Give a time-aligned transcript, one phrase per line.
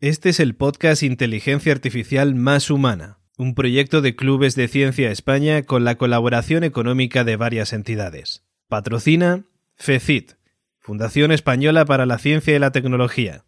[0.00, 5.64] Este es el podcast Inteligencia Artificial Más Humana, un proyecto de Clubes de Ciencia España
[5.64, 8.44] con la colaboración económica de varias entidades.
[8.68, 10.34] Patrocina FECIT,
[10.78, 13.44] Fundación Española para la Ciencia y la Tecnología.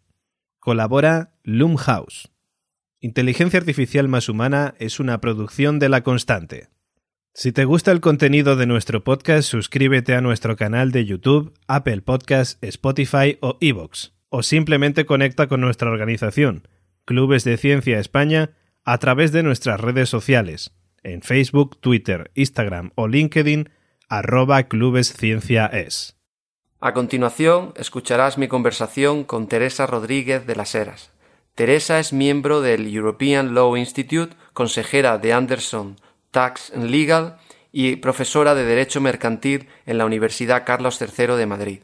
[0.59, 2.33] Colabora Loomhouse.
[2.99, 6.67] Inteligencia Artificial Más Humana es una producción de La Constante.
[7.33, 12.01] Si te gusta el contenido de nuestro podcast, suscríbete a nuestro canal de YouTube, Apple
[12.01, 16.67] Podcasts, Spotify o Evox o simplemente conecta con nuestra organización,
[17.05, 18.51] Clubes de Ciencia España,
[18.83, 20.71] a través de nuestras redes sociales,
[21.03, 23.69] en Facebook, Twitter, Instagram o LinkedIn,
[24.07, 24.65] arroba.
[26.79, 31.11] A continuación, escucharás mi conversación con Teresa Rodríguez de las Heras.
[31.53, 35.97] Teresa es miembro del European Law Institute, consejera de Anderson
[36.31, 37.37] Tax and Legal
[37.73, 41.79] y profesora de Derecho Mercantil en la Universidad Carlos III de Madrid.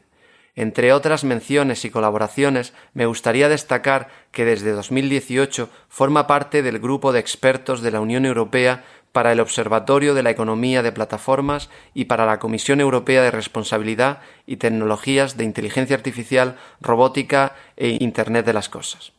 [0.58, 7.12] Entre otras menciones y colaboraciones, me gustaría destacar que desde 2018 forma parte del grupo
[7.12, 12.06] de expertos de la Unión Europea para el Observatorio de la Economía de Plataformas y
[12.06, 18.54] para la Comisión Europea de Responsabilidad y Tecnologías de Inteligencia Artificial, Robótica e Internet de
[18.54, 19.12] las Cosas.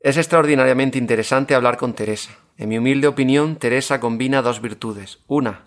[0.00, 2.36] Es extraordinariamente interesante hablar con Teresa.
[2.58, 5.20] En mi humilde opinión, Teresa combina dos virtudes.
[5.28, 5.66] Una,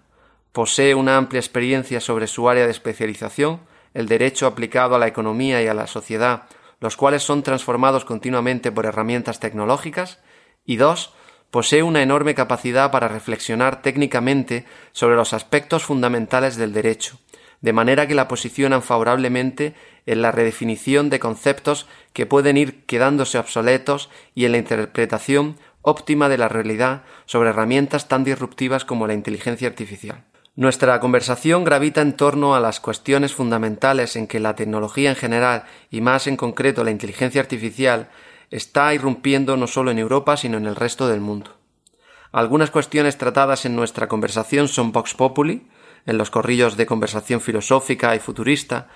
[0.51, 3.61] posee una amplia experiencia sobre su área de especialización,
[3.93, 6.43] el derecho aplicado a la economía y a la sociedad,
[6.79, 10.19] los cuales son transformados continuamente por herramientas tecnológicas,
[10.65, 11.13] y dos,
[11.51, 17.19] posee una enorme capacidad para reflexionar técnicamente sobre los aspectos fundamentales del derecho,
[17.61, 23.37] de manera que la posicionan favorablemente en la redefinición de conceptos que pueden ir quedándose
[23.37, 29.13] obsoletos y en la interpretación óptima de la realidad sobre herramientas tan disruptivas como la
[29.13, 30.23] inteligencia artificial.
[30.55, 35.63] Nuestra conversación gravita en torno a las cuestiones fundamentales en que la tecnología en general
[35.89, 38.11] y más en concreto la inteligencia artificial
[38.51, 41.57] está irrumpiendo no solo en Europa sino en el resto del mundo.
[42.31, 45.65] Algunas cuestiones tratadas en nuestra conversación son Vox Populi,
[46.05, 48.89] en los corrillos de conversación filosófica y futurista,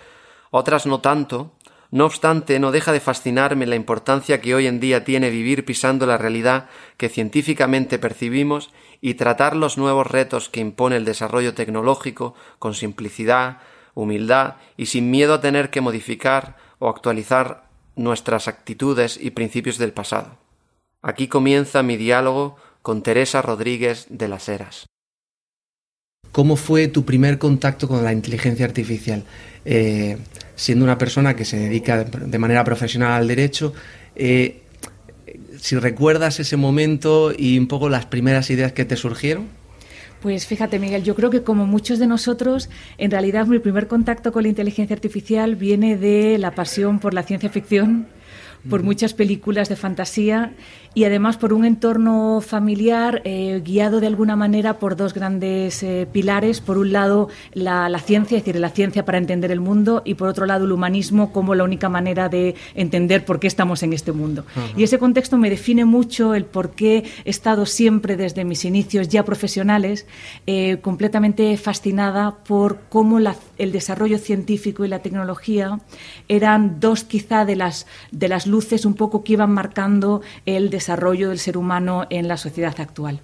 [0.52, 1.54] otras no tanto,
[1.92, 6.06] no obstante, no deja de fascinarme la importancia que hoy en día tiene vivir pisando
[6.06, 6.68] la realidad
[6.98, 13.60] que científicamente percibimos y tratar los nuevos retos que impone el desarrollo tecnológico con simplicidad,
[13.94, 19.94] humildad y sin miedo a tener que modificar o actualizar nuestras actitudes y principios del
[19.94, 20.38] pasado.
[21.02, 24.88] Aquí comienza mi diálogo con Teresa Rodríguez de las Heras.
[26.32, 29.24] ¿Cómo fue tu primer contacto con la inteligencia artificial?
[29.66, 30.18] Eh,
[30.56, 33.74] siendo una persona que se dedica de manera profesional al derecho,
[34.16, 34.62] eh,
[35.60, 39.46] si recuerdas ese momento y un poco las primeras ideas que te surgieron.
[40.22, 44.32] Pues fíjate, Miguel, yo creo que como muchos de nosotros, en realidad mi primer contacto
[44.32, 48.08] con la inteligencia artificial viene de la pasión por la ciencia ficción,
[48.70, 50.54] por muchas películas de fantasía
[50.98, 56.08] y además por un entorno familiar eh, guiado de alguna manera por dos grandes eh,
[56.12, 56.60] pilares.
[56.60, 60.28] Por un lado, la, ciencia, es decir, la ciencia para entender el mundo, y por
[60.28, 64.12] otro lado, el humanismo como la única manera de entender por qué estamos en este
[64.12, 64.44] mundo.
[64.76, 69.08] Y ese contexto me define mucho el por qué he estado siempre desde mis inicios
[69.08, 70.08] ya profesionales
[70.48, 75.80] eh, completamente fascinada por cómo el desarrollo científico y la tecnología
[76.28, 81.30] eran dos quizá de las, de las luces un poco que iban marcando el desarrollo
[81.30, 83.22] del ser humano en la sociedad actual.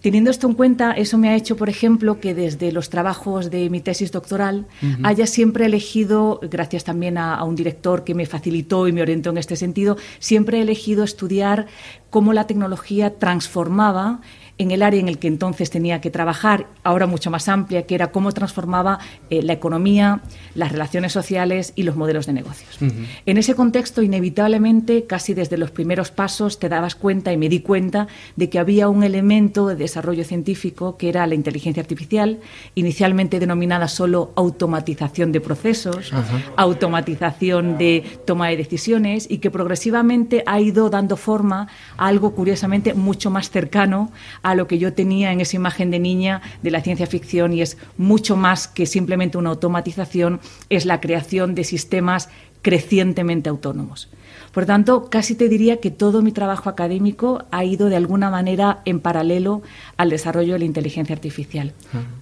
[0.00, 3.70] Teniendo esto en cuenta, eso me ha hecho, por ejemplo, que desde los trabajos de
[3.70, 4.66] mi tesis doctoral
[5.02, 9.38] haya siempre elegido, gracias también a, un director que me facilitó y me orientó en
[9.38, 11.68] este sentido, siempre he elegido estudiar
[12.10, 14.20] cómo la tecnología transformaba
[14.58, 17.94] en el área en el que entonces tenía que trabajar, ahora mucho más amplia, que
[17.94, 19.00] era cómo transformaba
[19.30, 20.20] eh, la economía,
[20.54, 22.78] las relaciones sociales y los modelos de negocios.
[23.26, 27.60] En ese contexto, inevitablemente, casi desde los primeros pasos, te dabas cuenta y me di
[27.60, 28.06] cuenta
[28.36, 32.38] de que había un elemento de desarrollo científico que era la inteligencia artificial,
[32.74, 36.12] inicialmente denominada solo automatización de procesos,
[36.56, 42.94] automatización de toma de decisiones y que progresivamente ha ido dando forma a algo curiosamente
[42.94, 44.12] mucho más cercano
[44.44, 47.62] a lo que yo tenía en esa imagen de niña de la ciencia ficción y
[47.62, 50.38] es mucho más que simplemente una automatización,
[50.68, 52.28] es la creación de sistemas
[52.62, 54.08] crecientemente autónomos.
[54.52, 58.82] Por tanto, casi te diría que todo mi trabajo académico ha ido de alguna manera
[58.84, 59.62] en paralelo
[59.96, 61.72] al desarrollo de la inteligencia artificial.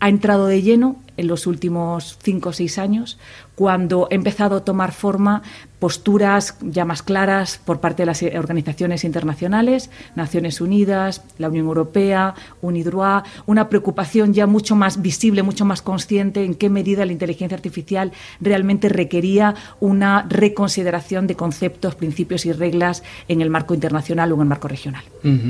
[0.00, 3.18] Ha entrado de lleno en los últimos cinco o seis años,
[3.54, 5.42] cuando he empezado a tomar forma
[5.78, 12.34] posturas ya más claras por parte de las organizaciones internacionales, Naciones Unidas, la Unión Europea,
[12.60, 17.56] UNIDROIT, una preocupación ya mucho más visible, mucho más consciente en qué medida la inteligencia
[17.56, 24.36] artificial realmente requería una reconsideración de conceptos, principios y reglas en el marco internacional o
[24.36, 25.02] en el marco regional.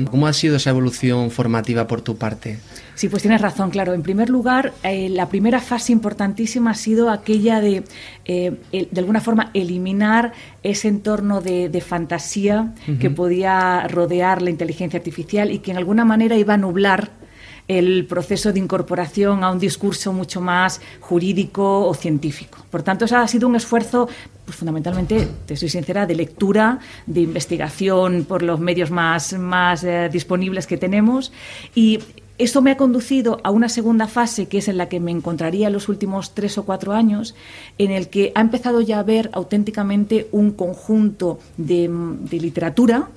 [0.09, 2.59] ¿Cómo ha sido esa evolución formativa por tu parte?
[2.95, 3.93] Sí, pues tienes razón, claro.
[3.93, 7.83] En primer lugar, eh, la primera fase importantísima ha sido aquella de,
[8.25, 15.51] eh, de alguna forma, eliminar ese entorno de, fantasía que podía rodear la inteligencia artificial
[15.51, 17.22] y que en alguna manera iba a nublar
[17.67, 22.59] el proceso de incorporación a un discurso mucho más jurídico o científico.
[22.69, 24.09] Por tanto, eso ha sido un esfuerzo,
[24.45, 30.09] pues, fundamentalmente, te soy sincera, de lectura, de investigación por los medios más, más eh,
[30.11, 31.31] disponibles que tenemos
[31.73, 31.99] y
[32.39, 35.67] esto me ha conducido a una segunda fase, que es en la que me encontraría
[35.67, 37.35] en los últimos tres o cuatro años,
[37.77, 41.89] en el que ha empezado ya a haber auténticamente un conjunto de,
[42.31, 43.09] literatura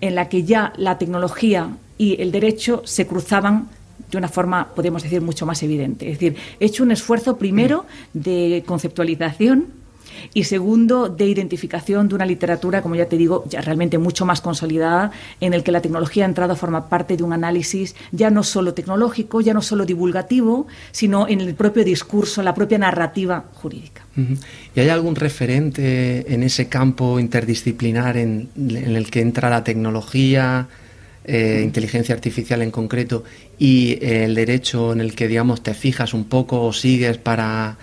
[0.00, 3.68] en la que ya la tecnología y el derecho se cruzaban
[4.10, 6.10] de una forma, podemos decir, mucho más evidente.
[6.10, 9.78] Es decir, he hecho un esfuerzo primero de conceptualización
[10.34, 14.40] y segundo, de identificación de una literatura, como ya te digo, ya realmente mucho más
[14.40, 15.10] consolidada,
[15.40, 18.42] en el que la tecnología ha entrado a formar parte de un análisis ya no
[18.42, 24.02] solo tecnológico, ya no solo divulgativo, sino en el propio discurso, la propia narrativa jurídica.
[24.74, 30.66] ¿Y hay algún referente en ese campo interdisciplinar en, el que entra la tecnología?
[31.30, 33.22] Eh, inteligencia artificial en concreto
[33.58, 37.76] y el derecho en el que digamos te fijas un poco o sigues para,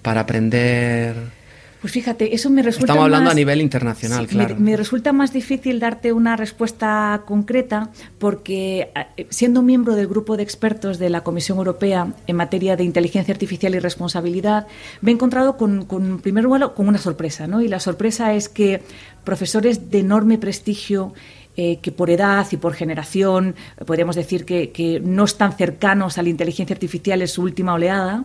[0.00, 1.14] para aprender
[1.86, 2.86] pues fíjate, eso me resulta.
[2.86, 4.56] Estamos hablando a nivel internacional, claro.
[4.58, 10.42] Me, resulta más difícil darte una respuesta concreta porque, eh, siendo miembro del grupo de
[10.42, 14.66] expertos de la Comisión Europea en materia de inteligencia artificial y responsabilidad,
[15.00, 17.60] me he encontrado con, con primer lugar, con una sorpresa, ¿no?
[17.60, 18.82] Y la sorpresa es que
[19.22, 21.12] profesores de enorme prestigio
[21.56, 23.54] eh, que por edad y por generación,
[23.86, 28.24] podríamos decir que, no están cercanos a la inteligencia artificial en su última oleada,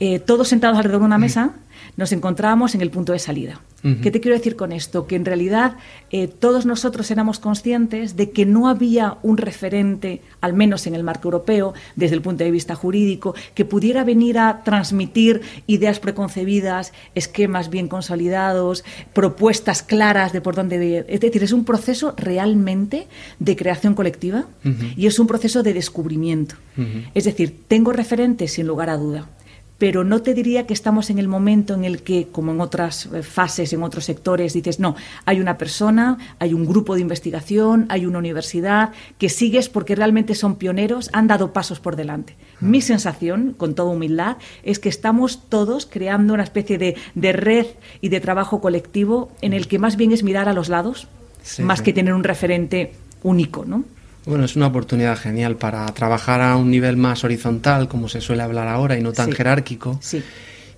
[0.00, 1.52] eh, todos sentados alrededor de una mesa,
[1.96, 3.60] nos encontrábamos en el punto de salida.
[4.02, 5.06] ¿Qué te quiero decir con esto?
[5.06, 5.76] Que en realidad
[6.10, 11.02] eh, todos nosotros éramos conscientes de que no había un referente, al menos en el
[11.02, 16.92] marco europeo, desde el punto de vista jurídico, que pudiera venir a transmitir ideas preconcebidas,
[17.14, 21.06] esquemas bien consolidados, propuestas claras de por dónde.
[21.08, 23.06] Es decir, es un proceso realmente
[23.38, 24.44] de creación colectiva
[24.94, 26.56] y es un proceso de descubrimiento.
[27.14, 29.26] Es decir, tengo referentes sin lugar a duda
[29.80, 33.06] pero no te diría que estamos en el momento en el que, como en otras
[33.06, 34.94] eh, fases, en otros sectores, dices, no,
[35.24, 40.34] hay una persona, hay un grupo de investigación, hay una universidad, que sigues porque realmente
[40.34, 42.36] son pioneros, han dado pasos por delante.
[42.60, 47.66] Mi sensación, con toda humildad, es que estamos todos creando una especie de, red
[48.02, 51.08] y de trabajo colectivo en el que más bien es mirar a los lados,
[51.58, 52.92] más que tener un referente
[53.22, 53.84] único, ¿no?
[54.26, 58.42] Bueno, es una oportunidad genial para trabajar a un nivel más horizontal, como se suele
[58.42, 59.98] hablar ahora, y no tan jerárquico.
[60.02, 60.22] Sí.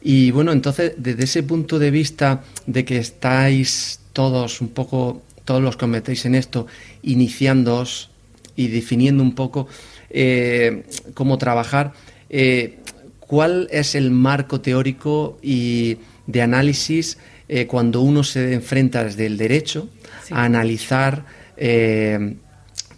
[0.00, 5.62] Y bueno, entonces, desde ese punto de vista de que estáis todos un poco, todos
[5.62, 6.66] los que os metéis en esto,
[7.02, 8.10] iniciándoos
[8.54, 9.66] y definiendo un poco
[10.10, 10.84] eh,
[11.14, 11.92] cómo trabajar,
[12.30, 12.78] eh,
[13.18, 17.18] ¿cuál es el marco teórico y de análisis
[17.48, 19.88] eh, cuando uno se enfrenta desde el derecho
[20.30, 21.24] a analizar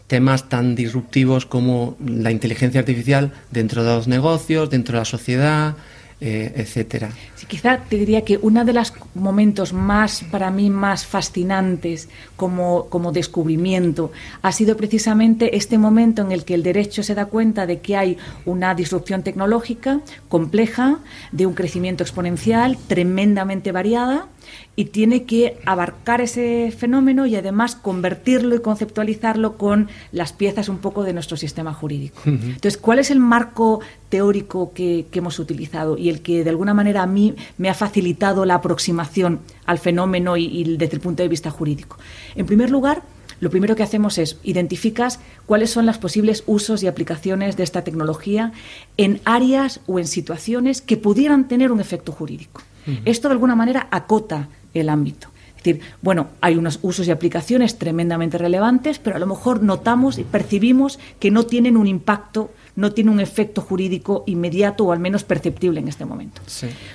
[0.07, 5.77] temas tan disruptivos como la inteligencia artificial dentro de los negocios, dentro de la sociedad,
[6.21, 7.11] eh, etcétera.
[7.49, 13.13] Quizá te diría que uno de los momentos más, para mí, más fascinantes como, como
[13.13, 17.81] descubrimiento ha sido precisamente este momento en el que el derecho se da cuenta de
[17.81, 21.01] que hay una disrupción tecnológica compleja,
[21.33, 24.29] de un crecimiento exponencial, tremendamente variada,
[24.77, 30.79] y tiene que abarcar ese fenómeno y además convertirlo y conceptualizarlo con las piezas un
[30.79, 32.21] poco de nuestro sistema jurídico.
[32.25, 37.03] Entonces, ¿cuál es el marco teórico que, hemos utilizado y el que de alguna manera
[37.03, 41.51] a mí me ha facilitado la aproximación al fenómeno y, desde el punto de vista
[41.51, 41.99] jurídico?
[42.35, 43.03] En primer lugar,
[43.41, 47.85] lo primero que hacemos es identificas cuáles son los posibles usos y aplicaciones de esta
[47.85, 48.53] tecnología
[48.97, 52.63] en áreas o en situaciones que pudieran tener un efecto jurídico.
[53.05, 55.29] Esto de alguna manera acota el ámbito.
[55.57, 60.19] Es decir, bueno, hay unos usos y aplicaciones tremendamente relevantes, pero a lo mejor notamos
[60.19, 64.99] y percibimos que no tienen un impacto no tiene un efecto jurídico inmediato o al
[64.99, 66.41] menos perceptible en este momento.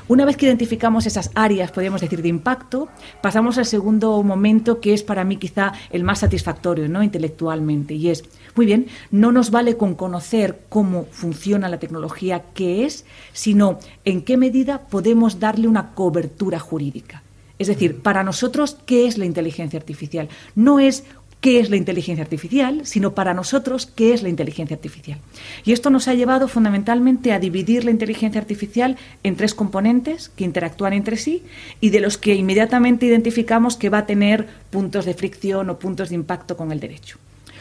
[0.07, 2.89] Una vez que identificamos esas áreas, podríamos decir, de impacto,
[3.21, 7.03] pasamos al segundo momento que es para mí quizá el más satisfactorio ¿no?
[7.03, 8.24] intelectualmente y es,
[8.55, 14.21] muy bien, no nos vale con conocer cómo funciona la tecnología, qué es, sino en
[14.21, 17.24] qué medida podemos darle una cobertura jurídica.
[17.59, 20.29] Es decir, para nosotros, ¿qué es la inteligencia artificial?
[20.55, 21.03] No es
[21.41, 25.19] qué es la inteligencia artificial, sino para nosotros qué es la inteligencia artificial.
[25.63, 30.43] Y esto nos ha llevado fundamentalmente a dividir la inteligencia artificial en tres componentes que
[30.43, 31.43] interactúan entre sí
[31.79, 36.10] y de los que inmediatamente identificamos que va a tener puntos de fricción o puntos
[36.10, 37.17] de impacto con el derecho.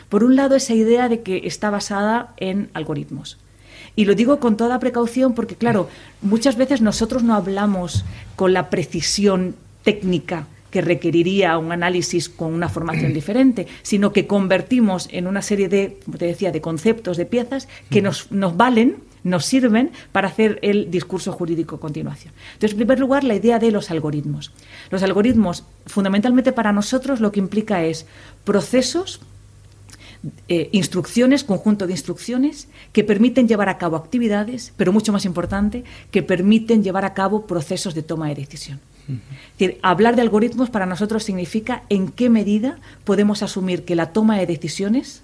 [0.08, 3.38] Por un lado, esa idea de que está basada en algoritmos.
[3.94, 5.88] Y lo digo con toda precaución porque, claro,
[6.22, 8.04] muchas veces nosotros no hablamos
[8.36, 15.08] con la precisión técnica que requeriría un análisis con una formación diferente, sino que convertimos
[15.12, 18.96] en una serie de, como te decía, de conceptos, de piezas que nos, nos valen,
[19.24, 22.32] nos sirven para hacer el discurso jurídico a continuación.
[22.54, 24.52] Entonces, en primer lugar, la idea de los algoritmos.
[24.90, 28.06] Los algoritmos, fundamentalmente para nosotros, lo que implica es
[28.44, 29.20] procesos
[30.48, 35.84] eh, instrucciones, conjunto de instrucciones que permiten llevar a cabo actividades, pero mucho más importante,
[36.10, 38.80] que permiten llevar a cabo procesos de toma de decisión.
[39.82, 44.46] Hablar de algoritmos para nosotros significa en qué medida podemos asumir que la toma de
[44.46, 45.22] decisiones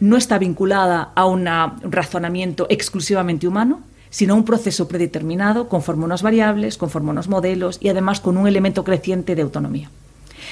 [0.00, 1.46] no está vinculada a un
[1.82, 7.88] razonamiento exclusivamente humano, sino a un proceso predeterminado conforme unas variables, conforme unos modelos y
[7.88, 9.90] además con un elemento creciente de autonomía.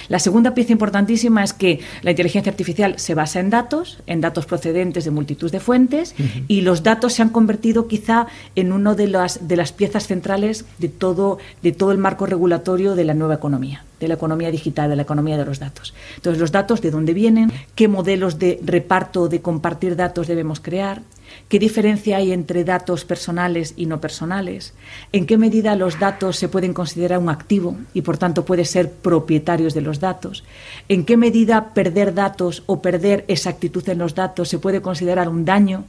[0.09, 4.47] La segunda pieza importantísima es que la inteligencia artificial se basa en datos, en datos
[4.47, 6.15] procedentes de multitud de fuentes,
[6.49, 10.65] y los datos se han convertido quizá en una de las, de las piezas centrales
[10.79, 14.91] de todo, de todo el marco regulatorio de la nueva economía de la economía digital,
[14.91, 15.95] de la economía de los datos.
[16.17, 21.01] Entonces, los datos, de dónde vienen, qué modelos de reparto, de compartir datos debemos crear,
[21.49, 24.75] ¿Qué diferencia hay entre datos personales y no personales?
[25.13, 28.91] ¿En qué medida los datos se pueden considerar un activo y por tanto pueden ser
[28.91, 30.45] propietarios de los datos?
[30.89, 35.45] ¿En qué medida perder datos o perder exactitud en los datos se puede considerar un
[35.45, 35.85] daño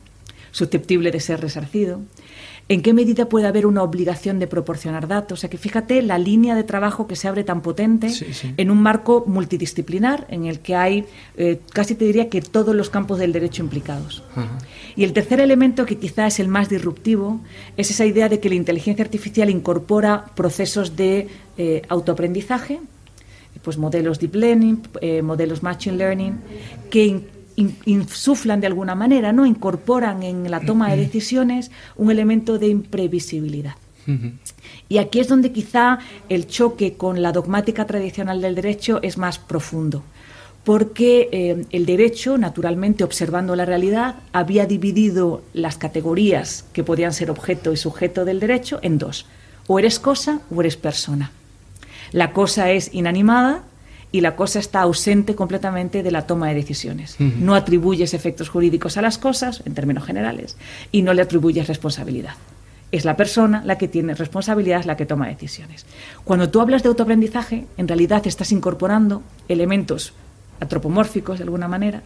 [0.51, 2.01] susceptible de ser resarcido?
[2.69, 5.39] ¿En qué medida puede haber una obligación de proporcionar datos?
[5.39, 8.09] O sea que fíjate la línea de trabajo que se abre tan potente
[8.57, 11.05] en un marco multidisciplinar en el que hay,
[11.37, 14.21] eh, casi te diría que todos los campos del derecho implicados.
[14.97, 17.39] Y el tercer elemento, que quizá es el más disruptivo,
[17.77, 22.81] es esa idea de que la inteligencia artificial incorpora procesos de eh, autoaprendizaje,
[23.63, 26.39] pues modelos deep learning, eh, modelos machine learning,
[26.89, 27.27] que
[27.85, 29.45] insuflan de alguna manera, ¿no?
[29.45, 33.75] incorporan en la toma de decisiones un elemento de imprevisibilidad.
[34.87, 35.99] Y aquí es donde quizá
[36.29, 40.01] el choque con la dogmática tradicional del derecho es más profundo,
[40.63, 47.29] porque eh, el derecho, naturalmente observando la realidad, había dividido las categorías que podían ser
[47.31, 49.25] objeto y sujeto del derecho en dos,
[49.67, 51.31] o eres cosa o eres persona.
[52.13, 53.63] La cosa es inanimada,
[54.11, 57.17] y la cosa está ausente completamente de la toma de decisiones.
[57.19, 60.57] No atribuyes efectos jurídicos a las cosas, en términos generales,
[60.91, 62.35] y no le atribuyes responsabilidad.
[62.91, 65.85] Es la persona la que tiene responsabilidad, la que toma decisiones.
[66.23, 70.13] Cuando tú hablas de autoaprendizaje, en realidad estás incorporando elementos
[70.61, 72.01] antropomórficos, de alguna manera,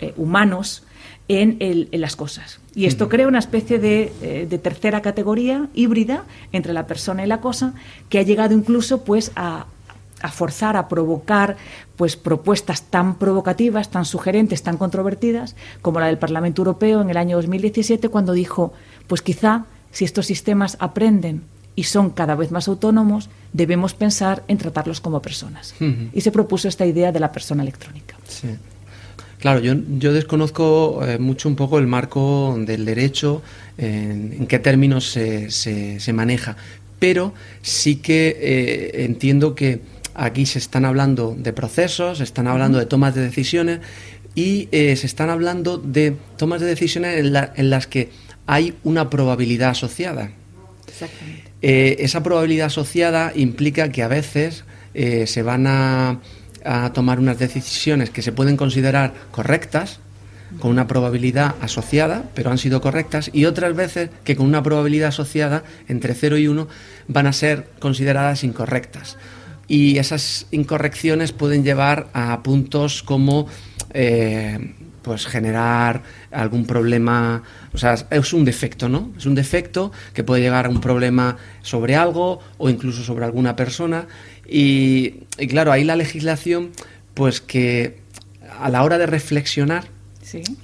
[0.00, 0.82] eh, humanos,
[1.28, 2.60] en, las cosas.
[2.74, 7.26] Y esto crea una especie de, eh, de, tercera categoría híbrida entre la persona y
[7.26, 7.74] la cosa
[8.10, 9.66] que ha llegado incluso pues a,
[10.24, 11.56] a forzar, a provocar
[11.96, 17.18] pues propuestas tan provocativas, tan sugerentes, tan controvertidas, como la del Parlamento Europeo en el
[17.18, 18.72] año 2017, cuando dijo,
[19.06, 21.42] pues quizá si estos sistemas aprenden
[21.76, 25.74] y son cada vez más autónomos, debemos pensar en tratarlos como personas.
[26.12, 28.16] Y se propuso esta idea de la persona electrónica.
[29.40, 33.42] Claro, yo, desconozco eh, mucho un poco el marco del derecho,
[33.76, 36.56] en, qué términos se, se, maneja,
[36.98, 39.82] pero sí que eh, entiendo que
[40.14, 43.80] Aquí se están hablando de procesos, se están hablando de tomas de decisiones
[44.36, 48.10] y eh, se están hablando de tomas de decisiones en, las que
[48.46, 50.30] hay una probabilidad asociada.
[50.86, 51.50] Exactamente.
[51.62, 56.20] Eh, esa probabilidad asociada implica que a veces eh, se van a,
[56.64, 59.98] a, tomar unas decisiones que se pueden considerar correctas,
[60.60, 65.08] con una probabilidad asociada, pero han sido correctas, y otras veces que con una probabilidad
[65.08, 66.68] asociada entre 0 y 1
[67.08, 69.16] van a ser consideradas incorrectas
[69.68, 73.46] y esas incorrecciones pueden llevar a puntos como
[73.92, 76.02] eh, pues generar
[76.32, 77.42] algún problema,
[77.72, 79.12] o sea, es un defecto, ¿no?
[79.16, 83.54] Es un defecto que puede llegar a un problema sobre algo o incluso sobre alguna
[83.54, 84.06] persona
[84.48, 85.10] y,
[85.48, 86.70] claro, ahí la legislación,
[87.12, 87.98] pues que
[88.58, 89.84] a la hora de reflexionar,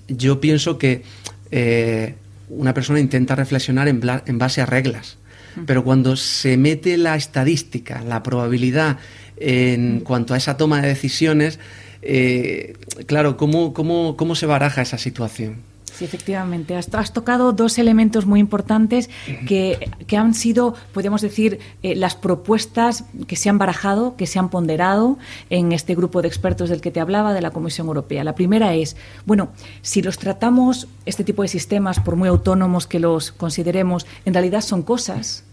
[0.09, 1.03] yo pienso que
[1.51, 2.15] eh,
[2.49, 5.19] una persona intenta reflexionar en, en base a reglas.
[5.67, 8.99] Pero cuando se mete la estadística, la probabilidad
[9.37, 11.59] en cuanto a esa toma de decisiones,
[12.03, 12.75] eh,
[13.07, 15.70] claro, ¿cómo, cómo, ¿cómo se baraja esa situación?
[15.93, 16.77] Sí, efectivamente.
[16.77, 19.11] Has, tocado dos elementos muy importantes
[19.47, 24.49] que, han sido, podemos decir, eh, las propuestas que se han barajado, que se han
[24.49, 25.19] ponderado
[25.51, 28.25] en este grupo de expertos del que te hablaba, de la Comisión Europea.
[28.25, 29.51] La primera es, bueno,
[29.83, 34.63] si los tratamos, este tipo de sistemas, por muy autónomos que los consideremos, en realidad
[34.63, 35.45] son cosas,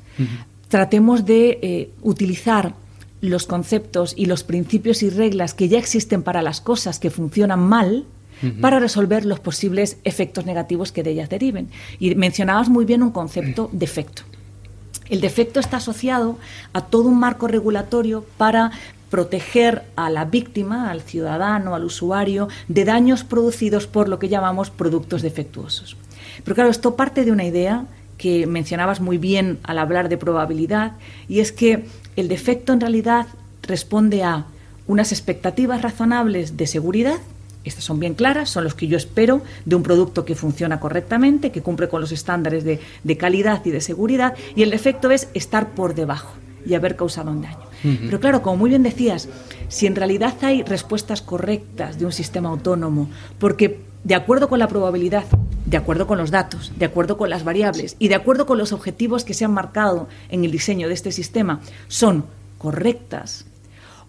[0.69, 2.73] tratemos de eh, utilizar
[3.21, 7.59] los conceptos y los principios y reglas que ya existen para las cosas que funcionan
[7.59, 8.05] mal,
[8.61, 11.69] para resolver los posibles efectos negativos que de ellas deriven.
[11.99, 14.23] Y mencionabas muy bien un concepto defecto.
[15.09, 16.37] El defecto está asociado
[16.73, 18.71] a todo un marco regulatorio para
[19.09, 24.69] proteger a la víctima, al ciudadano, al usuario, de daños producidos por lo que llamamos
[24.69, 25.95] productos defectuosos.
[26.43, 27.85] Pero claro, esto parte de una idea
[28.17, 30.93] que mencionabas muy bien al hablar de probabilidad,
[31.29, 33.27] y es que el defecto en realidad
[33.61, 34.45] responde a
[34.87, 37.17] unas expectativas razonables de seguridad
[37.63, 41.51] estas son bien claras, son los que yo espero de un producto que funciona correctamente,
[41.51, 45.71] que cumple con los estándares de, calidad y de seguridad, y el defecto es estar
[45.71, 46.33] por debajo
[46.65, 47.67] y haber causado un daño.
[47.83, 49.29] Pero claro, como muy bien decías,
[49.69, 53.09] si en realidad hay respuestas correctas de un sistema autónomo,
[53.39, 55.25] porque de acuerdo con la probabilidad,
[55.65, 58.71] de acuerdo con los datos, de acuerdo con las variables y de acuerdo con los
[58.71, 62.25] objetivos que se han marcado en el diseño de este sistema, son
[62.57, 63.45] correctas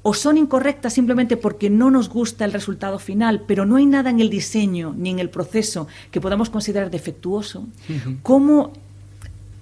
[0.03, 4.11] o son incorrectas simplemente porque no nos gusta el resultado final, pero no hay nada
[4.11, 7.67] en el diseño ni en el proceso que podamos considerar defectuoso,
[8.23, 8.73] ¿cómo,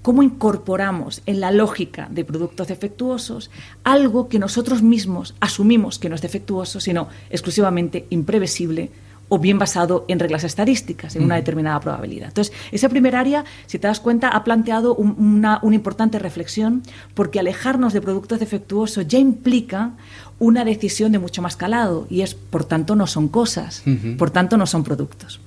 [0.02, 3.50] ¿cómo incorporamos en la lógica de productos defectuosos
[3.85, 8.90] algo que nosotros mismos asumimos que no es defectuoso, sino exclusivamente imprevisible?
[9.28, 12.28] o bien basado en reglas estadísticas, en una determinada probabilidad.
[12.28, 16.83] Entonces, esa primera área, si te das cuenta, ha planteado una, una, importante reflexión,
[17.14, 19.93] porque alejarnos de productos defectuosos ya implica
[20.38, 23.83] una decisión de mucho más calado y es, por tanto, no son cosas,
[24.19, 25.40] por tanto, no son productos.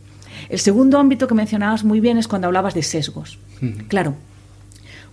[0.49, 3.37] El segundo ámbito que mencionabas muy bien es cuando hablabas de sesgos.
[3.87, 4.15] Claro,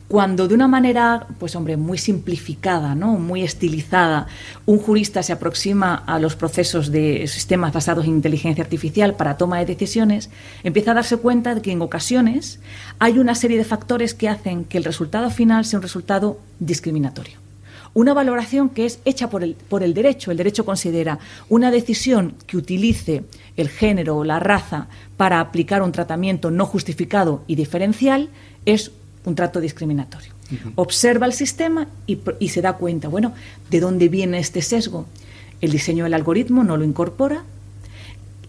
[0.09, 3.18] cuando de una manera, pues hombre, muy simplificada, ¿no?
[3.18, 4.28] muy estilizada,
[4.64, 9.59] un jurista se aproxima a los procesos de sistemas basados en inteligencia artificial para toma
[9.59, 10.30] de decisiones,
[10.62, 12.61] empieza a darse cuenta de que en ocasiones
[13.00, 17.46] hay una serie de factores que hacen que el resultado final sea un resultado discriminatorio
[17.97, 20.31] una valoración que es hecha por el, por el derecho.
[20.31, 23.25] El derecho considera una decisión que utilice
[23.57, 28.28] el género o la raza para aplicar un tratamiento no justificado y diferencial
[28.67, 28.93] es
[29.25, 30.35] un trato discriminatorio.
[30.75, 33.32] Observa el sistema y, y se da cuenta, bueno,
[33.71, 35.06] ¿de dónde viene este sesgo?
[35.63, 37.45] El diseño del algoritmo no lo incorpora,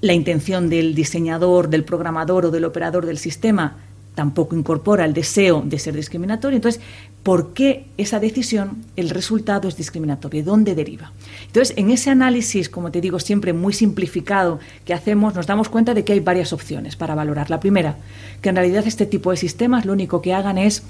[0.02, 3.78] la intención del diseñador, del programador o del operador del sistema
[4.18, 6.56] tampoco incorpora el deseo de ser discriminatorio.
[6.56, 6.82] Entonces,
[7.22, 10.42] ¿por qué esa decisión, el resultado es discriminatorio?
[10.42, 11.12] ¿De dónde deriva?
[11.46, 15.94] Entonces, en ese análisis, como te digo, siempre muy simplificado que hacemos, nos damos cuenta
[15.94, 17.52] de que hay varias opciones para valorar.
[17.52, 17.98] La primera,
[18.42, 20.82] que en realidad este tipo de sistemas lo único que hagan es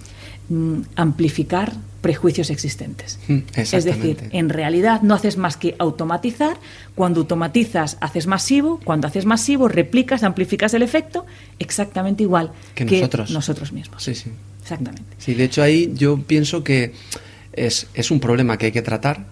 [0.48, 3.20] mm, amplificar prejuicios existentes.
[3.28, 6.58] Mm, es decir, en realidad no haces más que automatizar.
[6.96, 8.80] Cuando automatizas, haces masivo.
[8.84, 11.26] Cuando haces masivo, replicas, amplificas el efecto
[11.60, 12.86] exactamente igual que,
[13.30, 13.72] nosotros.
[13.72, 14.04] mismos.
[14.04, 14.32] Sí, sí.
[14.62, 15.04] Exactamente.
[15.18, 16.92] Sí, de hecho ahí yo pienso que
[17.54, 19.26] es, es un problema que hay que tratar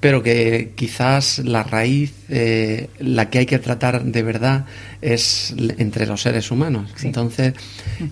[0.00, 4.66] pero que quizás la raíz, eh, la que hay que tratar de verdad,
[5.02, 6.90] es entre los seres humanos.
[7.02, 7.54] Entonces,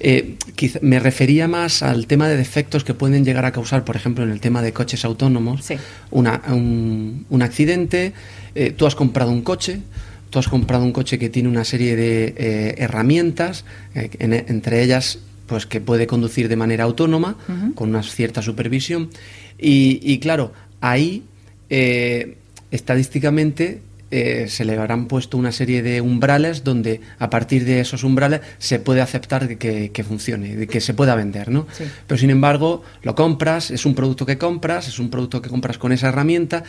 [0.00, 0.36] eh,
[0.82, 4.30] me refería más al tema de defectos que pueden llegar a causar, por ejemplo, en
[4.30, 5.62] el tema de coches autónomos,
[6.10, 8.12] una, un, accidente,
[8.54, 9.80] eh, tú has comprado un coche,
[10.30, 15.80] tú has comprado un coche que tiene una serie de herramientas, entre ellas pues que
[15.80, 17.36] puede conducir de manera autónoma,
[17.76, 19.10] con una cierta supervisión,
[19.58, 21.22] y, y claro, ahí
[21.70, 22.36] eh,
[22.70, 23.80] estadísticamente
[24.12, 28.40] eh, se le habrán puesto una serie de umbrales donde a partir de esos umbrales
[28.58, 31.66] se puede aceptar que, que funcione, de que se pueda vender, ¿no?
[32.06, 35.76] Pero sin embargo, lo compras, es un producto que compras, es un producto que compras
[35.76, 36.62] con esa herramienta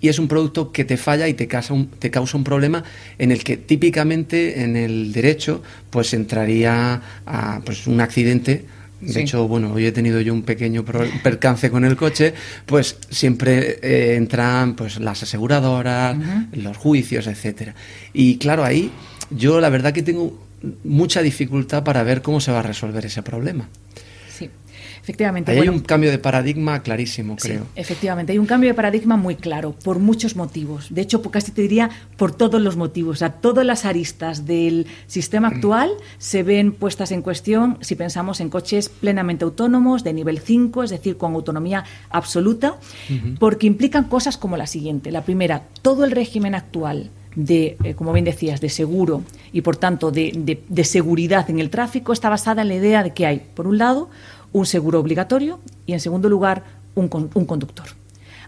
[0.00, 2.84] y es un producto que te falla y te causa un, te causa un problema
[3.18, 8.64] en el que típicamente en el derecho pues entraría a pues, un accidente
[9.00, 12.32] de hecho, bueno, hoy he tenido yo un pequeño percance con el coche,
[12.64, 16.16] pues siempre eh, entran pues las aseguradoras,
[16.52, 17.74] los juicios, etcétera.
[18.12, 18.90] Y claro, ahí
[19.30, 20.38] yo la verdad que tengo
[20.84, 23.68] mucha dificultad para ver cómo se va a resolver ese problema.
[25.06, 25.52] Efectivamente.
[25.52, 27.62] hay un cambio de paradigma clarísimo, creo.
[27.62, 30.88] Sí, efectivamente, hay un cambio de paradigma muy claro, por muchos motivos.
[30.90, 33.18] De hecho, casi te diría por todos los motivos.
[33.18, 38.40] O sea, todas las aristas del sistema actual se ven puestas en cuestión si pensamos
[38.40, 42.74] en coches plenamente autónomos, de nivel 5, es decir, con autonomía absoluta,
[43.38, 45.12] porque implican cosas como la siguiente.
[45.12, 49.76] La primera, todo el régimen actual de, eh, como bien decías, de seguro y por
[49.76, 53.42] tanto de, de, seguridad en el tráfico está basada en la idea de que hay,
[53.54, 54.08] por un lado,
[54.52, 57.86] un seguro obligatorio y, en segundo lugar, un, un conductor.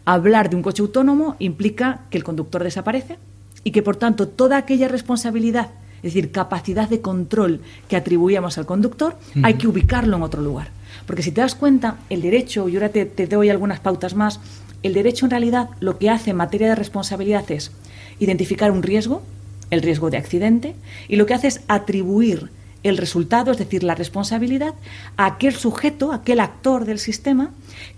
[0.05, 3.19] Hablar de un coche autónomo implica que el conductor desaparece
[3.65, 8.67] y que, por tanto, toda aquella responsabilidad, es decir, capacidad de control que atribuíamos al
[8.67, 10.71] conductor, hay que ubicarlo en otro lugar.
[11.07, 14.41] Porque si te das cuenta, el derecho, y ahora te, te doy algunas pautas más,
[14.83, 17.73] el derecho en realidad lo que hace en materia de responsabilidad es
[18.21, 19.23] identificar un riesgo,
[19.71, 20.77] el riesgo de accidente,
[21.09, 22.51] y lo que hace es atribuir
[22.83, 24.75] el resultado, es decir, la responsabilidad,
[25.17, 27.51] a aquel sujeto, aquel actor del sistema,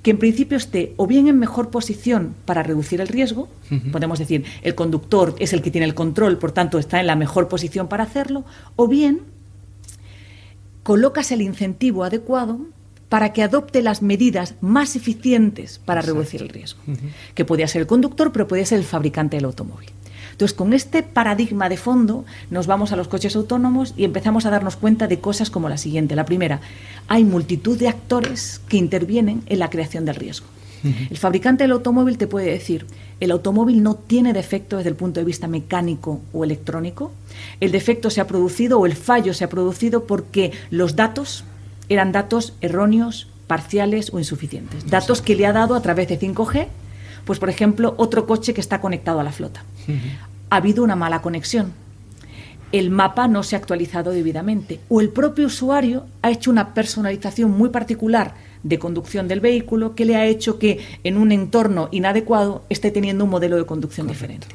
[0.02, 3.48] que en principio esté o bien en mejor posición para reducir el riesgo,
[3.92, 7.16] podemos decir, el conductor es el que tiene el control, por tanto está en la
[7.16, 8.44] mejor posición para hacerlo,
[8.76, 9.20] o bien
[10.82, 12.60] colocas el incentivo adecuado
[13.08, 16.80] para que adopte las medidas más eficientes para reducir el riesgo,
[17.34, 19.90] que podría ser el conductor, pero podría ser el fabricante del automóvil.
[20.40, 24.50] Entonces, con este paradigma de fondo, nos vamos a los coches autónomos y empezamos a
[24.50, 26.16] darnos cuenta de cosas como la siguiente.
[26.16, 26.62] La primera,
[27.08, 30.46] hay multitud de actores que intervienen en la creación del riesgo.
[30.82, 32.86] El fabricante del automóvil te puede decir,
[33.20, 37.12] el automóvil no tiene defecto desde el punto de vista mecánico o electrónico.
[37.60, 41.44] El defecto se ha producido o el fallo se ha producido porque los datos
[41.90, 44.88] eran datos erróneos, parciales o insuficientes.
[44.88, 46.68] Datos que le ha dado a través de 5G,
[47.26, 49.64] pues por ejemplo, otro coche que está conectado a la flota
[50.50, 51.72] ha habido una mala conexión.
[52.72, 57.50] El mapa no se ha actualizado debidamente o el propio usuario ha hecho una personalización
[57.50, 62.62] muy particular de conducción del vehículo que le ha hecho que en un entorno inadecuado
[62.68, 64.46] esté teniendo un modelo de conducción diferente.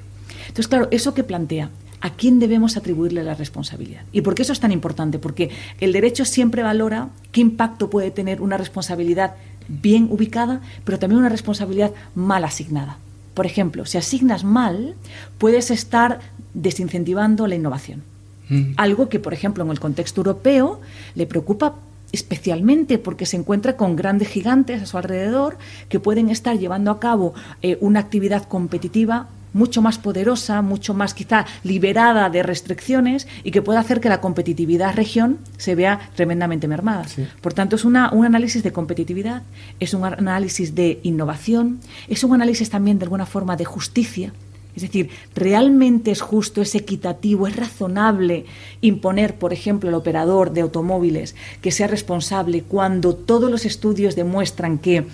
[0.47, 4.03] Entonces, claro, eso que plantea, ¿a quién debemos atribuirle la responsabilidad?
[4.13, 5.19] ¿Y por qué eso es tan importante?
[5.19, 5.49] Porque
[5.81, 9.35] el derecho siempre valora qué impacto puede tener una responsabilidad
[9.67, 12.99] bien ubicada, pero también una responsabilidad mal asignada.
[13.35, 14.95] Por ejemplo, si asignas mal,
[15.37, 16.19] puedes estar
[16.55, 18.01] desincentivando la innovación.
[18.49, 18.71] Mm.
[18.77, 20.81] Algo que, por ejemplo, en el contexto europeo
[21.13, 21.75] le preocupa
[22.11, 25.57] especialmente porque se encuentra con grandes gigantes a su alrededor
[25.89, 31.13] que pueden estar llevando a cabo eh, una actividad competitiva mucho más poderosa, mucho más
[31.13, 36.67] quizá liberada de restricciones y que pueda hacer que la competitividad región se vea tremendamente
[36.67, 37.05] mermada.
[37.41, 39.43] Por tanto, es una, un análisis de competitividad,
[39.79, 44.33] es un análisis de innovación, es un análisis también de alguna forma de justicia.
[44.75, 48.45] Es decir, ¿realmente es justo, es equitativo, es razonable
[48.81, 54.79] imponer, por ejemplo, al operador de automóviles que sea responsable cuando todos los estudios demuestran
[54.79, 55.05] que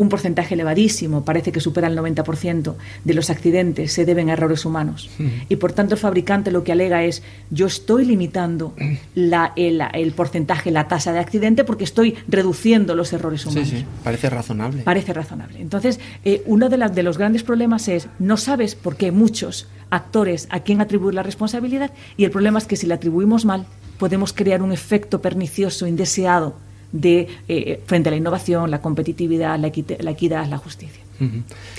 [0.00, 4.64] un porcentaje elevadísimo, parece que supera el 90% de los accidentes se deben a errores
[4.64, 5.10] humanos.
[5.50, 8.74] Y por tanto el fabricante lo que alega es yo estoy limitando
[9.14, 13.68] la, el, porcentaje, la tasa de accidente porque estoy reduciendo los errores humanos.
[13.68, 14.84] Sí, sí, parece razonable.
[14.84, 15.60] Parece razonable.
[15.60, 19.68] Entonces, eh, uno de, las, de los grandes problemas es no sabes por qué muchos
[19.90, 23.66] actores a quién atribuir la responsabilidad y el problema es que si la atribuimos mal
[23.98, 26.54] podemos crear un efecto pernicioso, indeseado
[26.92, 31.02] de eh, frente a la innovación, la competitividad, la, equidad, la justicia.